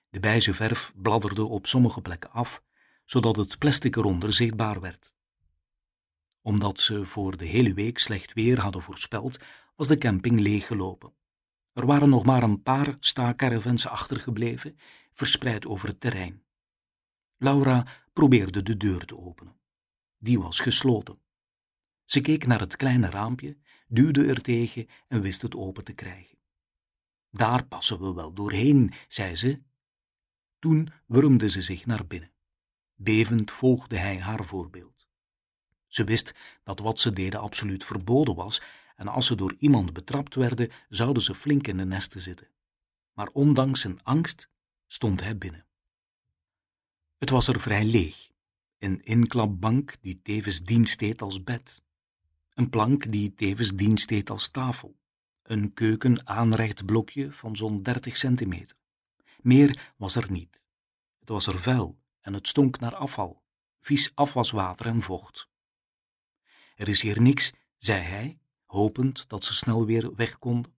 De 0.09 0.19
beige 0.19 0.53
verf 0.53 0.93
bladderde 0.95 1.45
op 1.45 1.67
sommige 1.67 2.01
plekken 2.01 2.31
af, 2.31 2.63
zodat 3.05 3.35
het 3.35 3.57
plastic 3.57 3.95
eronder 3.95 4.33
zichtbaar 4.33 4.81
werd. 4.81 5.15
Omdat 6.47 6.79
ze 6.79 7.05
voor 7.05 7.37
de 7.37 7.45
hele 7.45 7.73
week 7.73 7.97
slecht 7.97 8.33
weer 8.33 8.59
hadden 8.59 8.81
voorspeld, 8.81 9.39
was 9.75 9.87
de 9.87 9.97
camping 9.97 10.39
leeggelopen. 10.39 11.13
Er 11.73 11.85
waren 11.85 12.09
nog 12.09 12.25
maar 12.25 12.43
een 12.43 12.61
paar 12.61 12.97
staacaravans 12.99 13.87
achtergebleven, 13.87 14.77
verspreid 15.11 15.65
over 15.65 15.87
het 15.87 15.99
terrein. 15.99 16.43
Laura 17.37 17.87
probeerde 18.13 18.63
de 18.63 18.77
deur 18.77 19.05
te 19.05 19.17
openen. 19.17 19.59
Die 20.17 20.39
was 20.39 20.59
gesloten. 20.59 21.19
Ze 22.05 22.21
keek 22.21 22.45
naar 22.45 22.59
het 22.59 22.75
kleine 22.75 23.09
raampje, 23.09 23.57
duwde 23.87 24.25
er 24.25 24.41
tegen 24.41 24.85
en 25.07 25.21
wist 25.21 25.41
het 25.41 25.55
open 25.55 25.83
te 25.83 25.93
krijgen. 25.93 26.37
Daar 27.29 27.65
passen 27.65 27.99
we 27.99 28.13
wel 28.13 28.33
doorheen, 28.33 28.93
zei 29.07 29.35
ze. 29.35 29.59
Toen 30.59 30.89
wurmde 31.05 31.49
ze 31.49 31.61
zich 31.61 31.85
naar 31.85 32.07
binnen. 32.07 32.31
Bevend 32.95 33.51
volgde 33.51 33.97
hij 33.97 34.19
haar 34.19 34.45
voorbeeld. 34.45 34.96
Ze 35.97 36.03
wist 36.03 36.33
dat 36.63 36.79
wat 36.79 36.99
ze 36.99 37.13
deden 37.13 37.39
absoluut 37.39 37.83
verboden 37.83 38.35
was, 38.35 38.61
en 38.95 39.07
als 39.07 39.25
ze 39.25 39.35
door 39.35 39.55
iemand 39.59 39.93
betrapt 39.93 40.35
werden, 40.35 40.69
zouden 40.89 41.23
ze 41.23 41.35
flink 41.35 41.67
in 41.67 41.77
de 41.77 41.85
nesten 41.85 42.21
zitten. 42.21 42.47
Maar 43.13 43.27
ondanks 43.27 43.81
zijn 43.81 44.03
angst 44.03 44.49
stond 44.87 45.21
hij 45.21 45.37
binnen. 45.37 45.65
Het 47.17 47.29
was 47.29 47.47
er 47.47 47.59
vrij 47.59 47.85
leeg. 47.85 48.31
Een 48.79 49.01
inklapbank 49.01 49.95
die 50.01 50.19
tevens 50.21 50.63
dienst 50.63 50.99
deed 50.99 51.21
als 51.21 51.43
bed. 51.43 51.81
Een 52.53 52.69
plank 52.69 53.11
die 53.11 53.35
tevens 53.35 53.71
dienst 53.71 54.07
deed 54.07 54.29
als 54.29 54.49
tafel. 54.49 54.99
Een 55.43 55.73
keuken 55.73 56.27
aanrecht 56.27 56.85
blokje 56.85 57.31
van 57.31 57.55
zo'n 57.55 57.83
30 57.83 58.17
centimeter. 58.17 58.75
Meer 59.41 59.93
was 59.95 60.15
er 60.15 60.31
niet. 60.31 60.65
Het 61.19 61.29
was 61.29 61.47
er 61.47 61.59
vuil 61.59 61.97
en 62.21 62.33
het 62.33 62.47
stonk 62.47 62.79
naar 62.79 62.95
afval, 62.95 63.43
vies 63.79 64.11
afwaswater 64.15 64.85
en 64.85 65.01
vocht. 65.01 65.47
Er 66.78 66.88
is 66.88 67.01
hier 67.01 67.21
niks, 67.21 67.53
zei 67.78 68.01
hij, 68.01 68.39
hopend 68.65 69.30
dat 69.30 69.45
ze 69.45 69.53
snel 69.53 69.86
weer 69.86 70.15
weg 70.15 70.39
konden. 70.39 70.78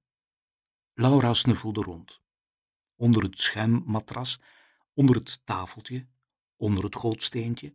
Laura 0.93 1.33
snuffelde 1.33 1.81
rond. 1.81 2.21
Onder 2.95 3.23
het 3.23 3.39
schuimmatras, 3.39 4.39
onder 4.93 5.15
het 5.15 5.45
tafeltje, 5.45 6.07
onder 6.55 6.83
het 6.83 6.95
gootsteentje. 6.95 7.73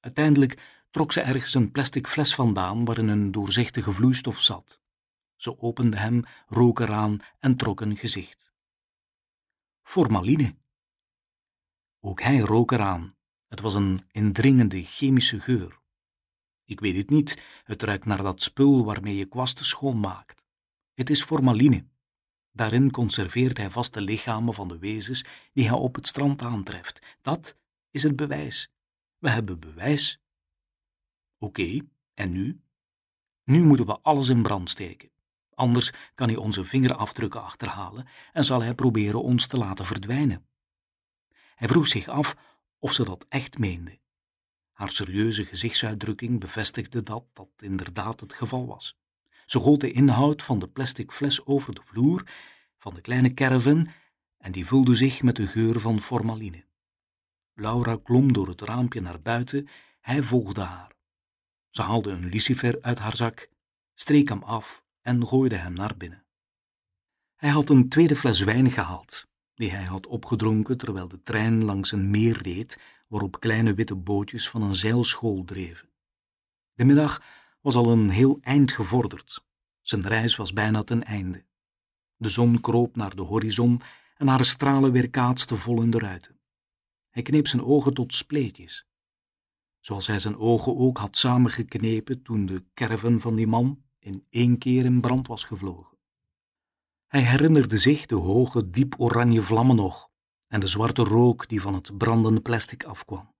Uiteindelijk 0.00 0.84
trok 0.90 1.12
ze 1.12 1.20
ergens 1.20 1.54
een 1.54 1.70
plastic 1.70 2.06
fles 2.06 2.34
vandaan 2.34 2.84
waarin 2.84 3.08
een 3.08 3.30
doorzichtige 3.30 3.92
vloeistof 3.92 4.40
zat. 4.40 4.80
Ze 5.36 5.58
opende 5.58 5.96
hem, 5.96 6.22
rook 6.46 6.80
eraan 6.80 7.18
en 7.38 7.56
trok 7.56 7.80
een 7.80 7.96
gezicht. 7.96 8.52
Formaline. 9.82 10.56
Ook 12.00 12.20
hij 12.22 12.38
rook 12.38 12.70
eraan. 12.70 13.16
Het 13.48 13.60
was 13.60 13.74
een 13.74 14.04
indringende 14.10 14.82
chemische 14.82 15.40
geur. 15.40 15.81
Ik 16.64 16.80
weet 16.80 16.96
het 16.96 17.10
niet, 17.10 17.42
het 17.64 17.82
ruikt 17.82 18.04
naar 18.04 18.22
dat 18.22 18.42
spul 18.42 18.84
waarmee 18.84 19.16
je 19.16 19.26
kwasten 19.26 19.64
schoonmaakt. 19.64 20.46
Het 20.94 21.10
is 21.10 21.22
formaline. 21.24 21.86
Daarin 22.52 22.90
conserveert 22.90 23.56
hij 23.56 23.70
vast 23.70 23.94
de 23.94 24.00
lichamen 24.00 24.54
van 24.54 24.68
de 24.68 24.78
wezens 24.78 25.24
die 25.52 25.68
hij 25.68 25.78
op 25.78 25.94
het 25.94 26.06
strand 26.06 26.42
aantreft. 26.42 27.16
Dat 27.20 27.56
is 27.90 28.02
het 28.02 28.16
bewijs. 28.16 28.72
We 29.18 29.30
hebben 29.30 29.60
bewijs. 29.60 30.20
Oké, 31.38 31.80
en 32.14 32.32
nu? 32.32 32.60
Nu 33.44 33.64
moeten 33.64 33.86
we 33.86 33.98
alles 34.00 34.28
in 34.28 34.42
brand 34.42 34.70
steken. 34.70 35.10
Anders 35.54 35.92
kan 36.14 36.28
hij 36.28 36.36
onze 36.36 36.64
vingerafdrukken 36.64 37.42
achterhalen 37.42 38.06
en 38.32 38.44
zal 38.44 38.62
hij 38.62 38.74
proberen 38.74 39.22
ons 39.22 39.46
te 39.46 39.56
laten 39.56 39.86
verdwijnen. 39.86 40.46
Hij 41.54 41.68
vroeg 41.68 41.86
zich 41.86 42.08
af 42.08 42.36
of 42.78 42.92
ze 42.92 43.04
dat 43.04 43.26
echt 43.28 43.58
meende. 43.58 44.01
Haar 44.72 44.90
serieuze 44.90 45.44
gezichtsuitdrukking 45.44 46.40
bevestigde 46.40 47.02
dat 47.02 47.24
dat 47.32 47.48
inderdaad 47.58 48.20
het 48.20 48.32
geval 48.32 48.66
was. 48.66 48.96
Ze 49.46 49.60
goot 49.60 49.80
de 49.80 49.92
inhoud 49.92 50.42
van 50.42 50.58
de 50.58 50.68
plastic 50.68 51.12
fles 51.12 51.46
over 51.46 51.74
de 51.74 51.82
vloer 51.82 52.26
van 52.78 52.94
de 52.94 53.00
kleine 53.00 53.34
caravan 53.34 53.88
en 54.38 54.52
die 54.52 54.66
vulde 54.66 54.94
zich 54.94 55.22
met 55.22 55.36
de 55.36 55.46
geur 55.46 55.80
van 55.80 56.00
formaline. 56.00 56.64
Laura 57.54 57.96
klom 58.02 58.32
door 58.32 58.48
het 58.48 58.60
raampje 58.60 59.00
naar 59.00 59.20
buiten, 59.20 59.68
hij 60.00 60.22
volgde 60.22 60.60
haar. 60.60 60.92
Ze 61.70 61.82
haalde 61.82 62.10
een 62.10 62.28
lucifer 62.28 62.82
uit 62.82 62.98
haar 62.98 63.16
zak, 63.16 63.48
streek 63.94 64.28
hem 64.28 64.42
af 64.42 64.84
en 65.00 65.26
gooide 65.26 65.56
hem 65.56 65.72
naar 65.72 65.96
binnen. 65.96 66.24
Hij 67.36 67.50
had 67.50 67.68
een 67.68 67.88
tweede 67.88 68.16
fles 68.16 68.40
wijn 68.40 68.70
gehaald, 68.70 69.26
die 69.54 69.70
hij 69.70 69.84
had 69.84 70.06
opgedronken 70.06 70.78
terwijl 70.78 71.08
de 71.08 71.22
trein 71.22 71.64
langs 71.64 71.92
een 71.92 72.10
meer 72.10 72.42
reed 72.42 72.78
waarop 73.12 73.40
kleine 73.40 73.74
witte 73.74 73.94
bootjes 73.96 74.48
van 74.48 74.62
een 74.62 74.74
zeilschool 74.74 75.44
dreven. 75.44 75.88
De 76.74 76.84
middag 76.84 77.22
was 77.60 77.74
al 77.74 77.92
een 77.92 78.10
heel 78.10 78.38
eind 78.40 78.72
gevorderd. 78.72 79.44
Zijn 79.80 80.06
reis 80.06 80.36
was 80.36 80.52
bijna 80.52 80.82
ten 80.82 81.04
einde. 81.04 81.44
De 82.16 82.28
zon 82.28 82.60
kroop 82.60 82.96
naar 82.96 83.16
de 83.16 83.22
horizon 83.22 83.80
en 84.16 84.26
haar 84.26 84.44
stralen 84.44 84.92
weerkaatsten 84.92 85.58
vol 85.58 85.82
in 85.82 85.90
de 85.90 85.98
ruiten. 85.98 86.40
Hij 87.10 87.22
kneep 87.22 87.46
zijn 87.46 87.64
ogen 87.64 87.94
tot 87.94 88.14
spleetjes. 88.14 88.86
Zoals 89.80 90.06
hij 90.06 90.18
zijn 90.18 90.38
ogen 90.38 90.76
ook 90.76 90.98
had 90.98 91.16
samengeknepen 91.16 92.22
toen 92.22 92.46
de 92.46 92.64
caravan 92.74 93.20
van 93.20 93.34
die 93.34 93.46
man 93.46 93.82
in 93.98 94.26
één 94.30 94.58
keer 94.58 94.84
in 94.84 95.00
brand 95.00 95.26
was 95.26 95.44
gevlogen. 95.44 95.98
Hij 97.06 97.22
herinnerde 97.22 97.78
zich 97.78 98.06
de 98.06 98.14
hoge, 98.14 98.70
diep 98.70 98.94
oranje 98.98 99.42
vlammen 99.42 99.76
nog 99.76 100.11
en 100.52 100.60
de 100.60 100.66
zwarte 100.66 101.02
rook 101.02 101.48
die 101.48 101.60
van 101.60 101.74
het 101.74 101.98
brandende 101.98 102.40
plastic 102.40 102.84
afkwam. 102.84 103.34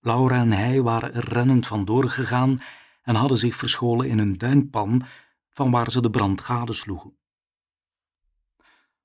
Laura 0.00 0.40
en 0.40 0.52
hij 0.52 0.82
waren 0.82 1.14
er 1.14 1.28
rennend 1.28 1.66
vandoor 1.66 2.08
gegaan 2.08 2.58
en 3.02 3.14
hadden 3.14 3.38
zich 3.38 3.56
verscholen 3.56 4.08
in 4.08 4.18
een 4.18 4.38
duinpan 4.38 5.02
van 5.50 5.70
waar 5.70 5.90
ze 5.90 6.00
de 6.00 6.10
brand 6.10 6.40
gadesloegen. 6.40 7.16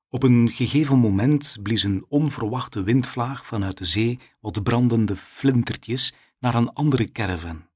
Op 0.10 0.24
een 0.24 0.50
gegeven 0.50 1.00
moment 1.00 1.58
blies 1.64 1.84
een 1.84 2.06
onverwachte 2.10 2.84
windvlaag 2.84 3.46
vanuit 3.46 3.78
de 3.78 3.86
zee 3.86 4.20
wat 4.40 4.64
brandende 4.64 5.16
flintertjes 5.16 6.14
naar 6.40 6.56
een 6.56 6.74
andere 6.74 7.12
caravan. 7.12 7.68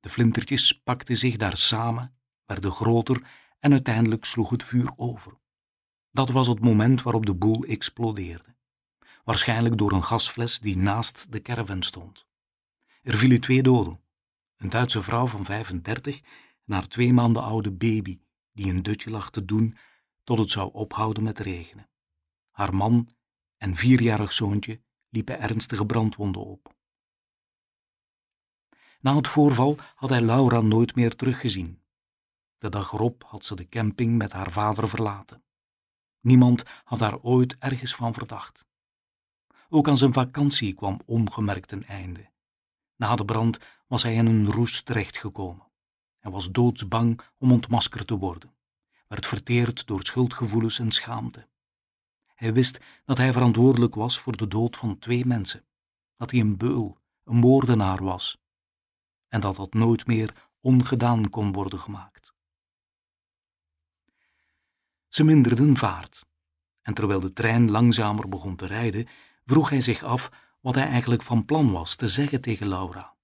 De 0.00 0.08
flintertjes 0.08 0.80
pakten 0.82 1.16
zich 1.16 1.36
daar 1.36 1.56
samen, 1.56 2.14
werden 2.46 2.72
groter 2.72 3.22
en 3.58 3.72
uiteindelijk 3.72 4.24
sloeg 4.24 4.50
het 4.50 4.64
vuur 4.64 4.92
over. 4.96 5.32
Dat 6.10 6.30
was 6.30 6.46
het 6.46 6.60
moment 6.60 7.02
waarop 7.02 7.26
de 7.26 7.34
boel 7.34 7.62
explodeerde. 7.62 8.53
Waarschijnlijk 9.24 9.78
door 9.78 9.92
een 9.92 10.04
gasfles 10.04 10.60
die 10.60 10.76
naast 10.76 11.32
de 11.32 11.42
caravan 11.42 11.82
stond. 11.82 12.26
Er 13.02 13.18
vielen 13.18 13.40
twee 13.40 13.62
doden. 13.62 14.00
Een 14.56 14.68
Duitse 14.68 15.02
vrouw 15.02 15.26
van 15.26 15.44
35 15.44 16.20
en 16.66 16.74
haar 16.74 16.86
twee 16.86 17.12
maanden 17.12 17.42
oude 17.42 17.72
baby, 17.72 18.20
die 18.52 18.70
een 18.70 18.82
dutje 18.82 19.10
lag 19.10 19.30
te 19.30 19.44
doen 19.44 19.76
tot 20.24 20.38
het 20.38 20.50
zou 20.50 20.72
ophouden 20.72 21.22
met 21.22 21.38
regenen. 21.38 21.88
Haar 22.50 22.74
man 22.74 23.08
en 23.56 23.76
vierjarig 23.76 24.32
zoontje 24.32 24.82
liepen 25.08 25.40
ernstige 25.40 25.86
brandwonden 25.86 26.44
op. 26.44 26.74
Na 29.00 29.16
het 29.16 29.28
voorval 29.28 29.78
had 29.94 30.10
hij 30.10 30.20
Laura 30.20 30.60
nooit 30.60 30.94
meer 30.94 31.16
teruggezien. 31.16 31.82
De 32.56 32.68
dag 32.68 32.92
erop 32.92 33.24
had 33.26 33.44
ze 33.44 33.54
de 33.54 33.68
camping 33.68 34.18
met 34.18 34.32
haar 34.32 34.52
vader 34.52 34.88
verlaten. 34.88 35.44
Niemand 36.20 36.62
had 36.84 37.00
haar 37.00 37.20
ooit 37.20 37.58
ergens 37.58 37.94
van 37.94 38.14
verdacht. 38.14 38.66
Ook 39.74 39.88
aan 39.88 39.96
zijn 39.96 40.12
vakantie 40.12 40.74
kwam 40.74 41.00
ongemerkt 41.06 41.72
een 41.72 41.86
einde. 41.86 42.30
Na 42.96 43.16
de 43.16 43.24
brand 43.24 43.58
was 43.86 44.02
hij 44.02 44.14
in 44.14 44.26
een 44.26 44.50
roes 44.50 44.82
terechtgekomen. 44.82 45.66
Hij 46.18 46.30
was 46.30 46.50
doodsbang 46.50 47.20
om 47.38 47.52
ontmaskerd 47.52 48.06
te 48.06 48.16
worden, 48.16 48.54
werd 49.08 49.26
verteerd 49.26 49.86
door 49.86 50.02
schuldgevoelens 50.02 50.78
en 50.78 50.92
schaamte. 50.92 51.48
Hij 52.34 52.52
wist 52.52 52.80
dat 53.04 53.16
hij 53.16 53.32
verantwoordelijk 53.32 53.94
was 53.94 54.18
voor 54.18 54.36
de 54.36 54.48
dood 54.48 54.76
van 54.76 54.98
twee 54.98 55.26
mensen, 55.26 55.64
dat 56.14 56.30
hij 56.30 56.40
een 56.40 56.56
beul, 56.56 56.98
een 57.24 57.36
moordenaar 57.36 58.02
was, 58.02 58.38
en 59.28 59.40
dat 59.40 59.56
dat 59.56 59.72
nooit 59.72 60.06
meer 60.06 60.50
ongedaan 60.60 61.30
kon 61.30 61.52
worden 61.52 61.78
gemaakt. 61.78 62.34
Ze 65.08 65.24
minderden 65.24 65.76
vaart, 65.76 66.26
en 66.82 66.94
terwijl 66.94 67.20
de 67.20 67.32
trein 67.32 67.70
langzamer 67.70 68.28
begon 68.28 68.56
te 68.56 68.66
rijden, 68.66 69.08
vroeg 69.44 69.70
hij 69.70 69.80
zich 69.80 70.02
af 70.02 70.30
wat 70.60 70.74
hij 70.74 70.86
eigenlijk 70.88 71.22
van 71.22 71.44
plan 71.44 71.72
was 71.72 71.94
te 71.94 72.08
zeggen 72.08 72.40
tegen 72.40 72.68
Laura. 72.68 73.14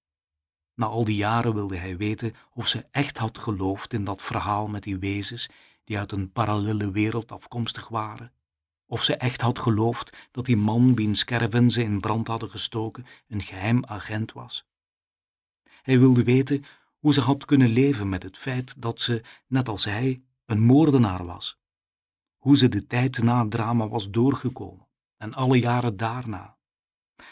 Na 0.75 0.87
al 0.87 1.05
die 1.05 1.17
jaren 1.17 1.55
wilde 1.55 1.77
hij 1.77 1.97
weten 1.97 2.35
of 2.55 2.67
ze 2.69 2.87
echt 2.91 3.19
had 3.19 3.39
geloofd 3.39 3.93
in 3.93 4.05
dat 4.05 4.23
verhaal 4.23 4.69
met 4.69 4.83
die 4.83 4.99
wezens 4.99 5.49
die 5.85 5.99
uit 5.99 6.13
een 6.13 6.33
parallele 6.33 6.91
wereld 6.91 7.33
afkomstig 7.33 7.89
waren. 7.89 8.33
Of 8.87 9.05
ze 9.05 9.17
echt 9.17 9.41
had 9.41 9.59
geloofd 9.59 10.29
dat 10.31 10.45
die 10.45 10.57
man 10.57 10.95
wiens 10.95 11.25
caravan 11.25 11.71
ze 11.71 11.83
in 11.83 12.01
brand 12.01 12.27
hadden 12.27 12.51
gestoken 12.51 13.07
een 13.29 13.43
geheim 13.43 13.85
agent 13.85 14.33
was. 14.33 14.69
Hij 15.83 15.99
wilde 15.99 16.25
weten 16.25 16.65
hoe 16.99 17.13
ze 17.13 17.21
had 17.21 17.45
kunnen 17.45 17.69
leven 17.69 18.09
met 18.09 18.23
het 18.23 18.39
feit 18.39 18.83
dat 18.83 19.01
ze, 19.01 19.23
net 19.47 19.69
als 19.69 19.85
hij, 19.85 20.23
een 20.47 20.61
moordenaar 20.61 21.27
was. 21.27 21.59
Hoe 22.37 22.57
ze 22.57 22.69
de 22.69 22.87
tijd 22.87 23.23
na 23.23 23.41
het 23.41 23.51
drama 23.51 23.89
was 23.89 24.11
doorgekomen 24.11 24.90
en 25.21 25.35
alle 25.35 25.59
jaren 25.59 25.97
daarna. 25.97 26.57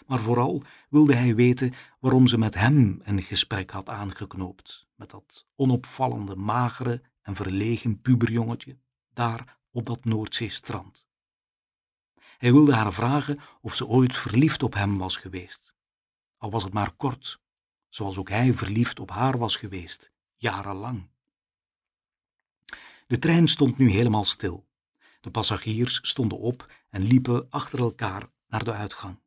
Maar 0.07 0.19
vooral 0.19 0.63
wilde 0.89 1.15
hij 1.15 1.35
weten 1.35 1.75
waarom 2.01 2.27
ze 2.27 2.39
met 2.39 2.55
hem 2.55 3.01
een 3.03 3.23
gesprek 3.23 3.71
had 3.71 3.89
aangeknoopt, 3.89 4.87
met 4.95 5.11
dat 5.11 5.47
onopvallende, 5.57 6.37
magere 6.37 7.03
en 7.23 7.35
verlegen 7.35 8.01
puberjongetje, 8.01 8.79
daar 9.13 9.59
op 9.71 9.87
dat 9.87 10.05
Noordzeestrand. 10.05 11.07
Hij 12.39 12.53
wilde 12.53 12.75
haar 12.75 12.93
vragen 12.93 13.39
of 13.61 13.75
ze 13.75 13.87
ooit 13.87 14.17
verliefd 14.17 14.63
op 14.63 14.75
hem 14.75 14.99
was 14.99 15.17
geweest. 15.17 15.75
Al 16.37 16.51
was 16.51 16.63
het 16.63 16.73
maar 16.73 16.93
kort, 16.93 17.41
zoals 17.89 18.19
ook 18.19 18.29
hij 18.29 18.55
verliefd 18.55 19.01
op 19.01 19.11
haar 19.11 19.39
was 19.39 19.57
geweest, 19.57 20.13
jarenlang. 20.37 21.09
De 23.07 23.19
trein 23.19 23.49
stond 23.49 23.79
nu 23.79 23.91
helemaal 23.91 24.25
stil. 24.25 24.68
De 25.21 25.31
passagiers 25.31 25.99
stonden 26.03 26.39
op 26.39 26.73
en 26.91 27.03
liepen 27.03 27.51
achter 27.51 27.79
elkaar 27.79 28.31
naar 28.49 28.65
de 28.65 28.73
uitgang. 28.73 29.21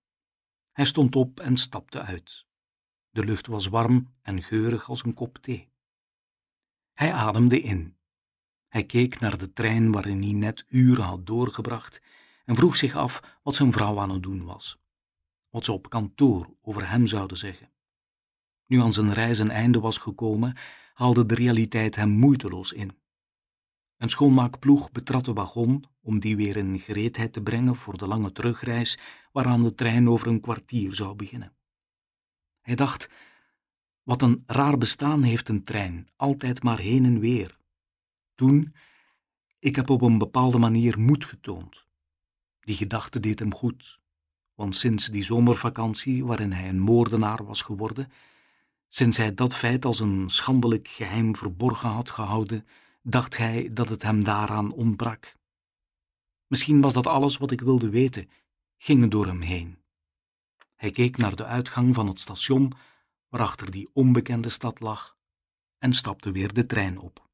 Hij 0.71 0.85
stond 0.85 1.15
op 1.15 1.39
en 1.39 1.57
stapte 1.57 2.01
uit. 2.01 2.45
De 3.09 3.23
lucht 3.23 3.47
was 3.47 3.67
warm 3.67 4.13
en 4.21 4.43
geurig 4.43 4.89
als 4.89 5.03
een 5.03 5.13
kop 5.13 5.37
thee. 5.37 5.69
Hij 6.93 7.13
ademde 7.13 7.61
in. 7.61 7.97
Hij 8.67 8.83
keek 8.83 9.19
naar 9.19 9.37
de 9.37 9.53
trein 9.53 9.91
waarin 9.91 10.21
hij 10.21 10.31
net 10.31 10.65
uren 10.67 11.03
had 11.03 11.25
doorgebracht 11.25 12.01
en 12.45 12.55
vroeg 12.55 12.75
zich 12.75 12.95
af 12.95 13.39
wat 13.43 13.55
zijn 13.55 13.71
vrouw 13.71 13.99
aan 13.99 14.09
het 14.09 14.23
doen 14.23 14.45
was. 14.45 14.79
Wat 15.49 15.65
ze 15.65 15.71
op 15.71 15.89
kantoor 15.89 16.55
over 16.61 16.89
hem 16.89 17.05
zouden 17.07 17.37
zeggen. 17.37 17.71
Nu 18.65 18.81
aan 18.81 18.93
zijn 18.93 19.13
reis 19.13 19.39
een 19.39 19.51
einde 19.51 19.79
was 19.79 19.97
gekomen, 19.97 20.57
haalde 20.93 21.25
de 21.25 21.35
realiteit 21.35 21.95
hem 21.95 22.09
moeiteloos 22.09 22.71
in. 22.71 23.00
Een 24.01 24.09
schoonmaakploeg 24.09 24.91
betrad 24.91 25.25
de 25.25 25.33
wagon 25.33 25.83
om 26.01 26.19
die 26.19 26.35
weer 26.35 26.57
in 26.57 26.79
gereedheid 26.79 27.33
te 27.33 27.41
brengen 27.41 27.75
voor 27.75 27.97
de 27.97 28.07
lange 28.07 28.31
terugreis 28.31 28.99
waaraan 29.31 29.63
de 29.63 29.75
trein 29.75 30.09
over 30.09 30.27
een 30.27 30.41
kwartier 30.41 30.95
zou 30.95 31.15
beginnen. 31.15 31.53
Hij 32.61 32.75
dacht, 32.75 33.09
wat 34.03 34.21
een 34.21 34.43
raar 34.45 34.77
bestaan 34.77 35.23
heeft 35.23 35.49
een 35.49 35.63
trein, 35.63 36.07
altijd 36.15 36.63
maar 36.63 36.79
heen 36.79 37.05
en 37.05 37.19
weer. 37.19 37.57
Toen, 38.35 38.73
ik 39.59 39.75
heb 39.75 39.89
op 39.89 40.01
een 40.01 40.17
bepaalde 40.17 40.57
manier 40.57 40.99
moed 40.99 41.25
getoond. 41.25 41.87
Die 42.59 42.75
gedachte 42.75 43.19
deed 43.19 43.39
hem 43.39 43.53
goed, 43.53 43.99
want 44.55 44.77
sinds 44.77 45.05
die 45.05 45.23
zomervakantie 45.23 46.25
waarin 46.25 46.51
hij 46.51 46.69
een 46.69 46.79
moordenaar 46.79 47.45
was 47.45 47.61
geworden, 47.61 48.11
sinds 48.87 49.17
hij 49.17 49.33
dat 49.33 49.55
feit 49.55 49.85
als 49.85 49.99
een 49.99 50.29
schandelijk 50.29 50.87
geheim 50.87 51.35
verborgen 51.35 51.89
had 51.89 52.09
gehouden, 52.09 52.65
dacht 53.01 53.37
hij 53.37 53.73
dat 53.73 53.89
het 53.89 54.01
hem 54.01 54.23
daaraan 54.23 54.71
ontbrak. 54.71 55.35
Misschien 56.47 56.81
was 56.81 56.93
dat 56.93 57.07
alles 57.07 57.37
wat 57.37 57.51
ik 57.51 57.61
wilde 57.61 57.89
weten, 57.89 58.29
ging 58.77 59.11
door 59.11 59.25
hem 59.25 59.41
heen. 59.41 59.83
Hij 60.75 60.91
keek 60.91 61.17
naar 61.17 61.35
de 61.35 61.45
uitgang 61.45 61.95
van 61.95 62.07
het 62.07 62.19
station 62.19 62.71
waarachter 63.27 63.71
die 63.71 63.89
onbekende 63.93 64.49
stad 64.49 64.79
lag 64.79 65.17
en 65.77 65.93
stapte 65.93 66.31
weer 66.31 66.53
de 66.53 66.65
trein 66.65 66.99
op. 66.99 67.30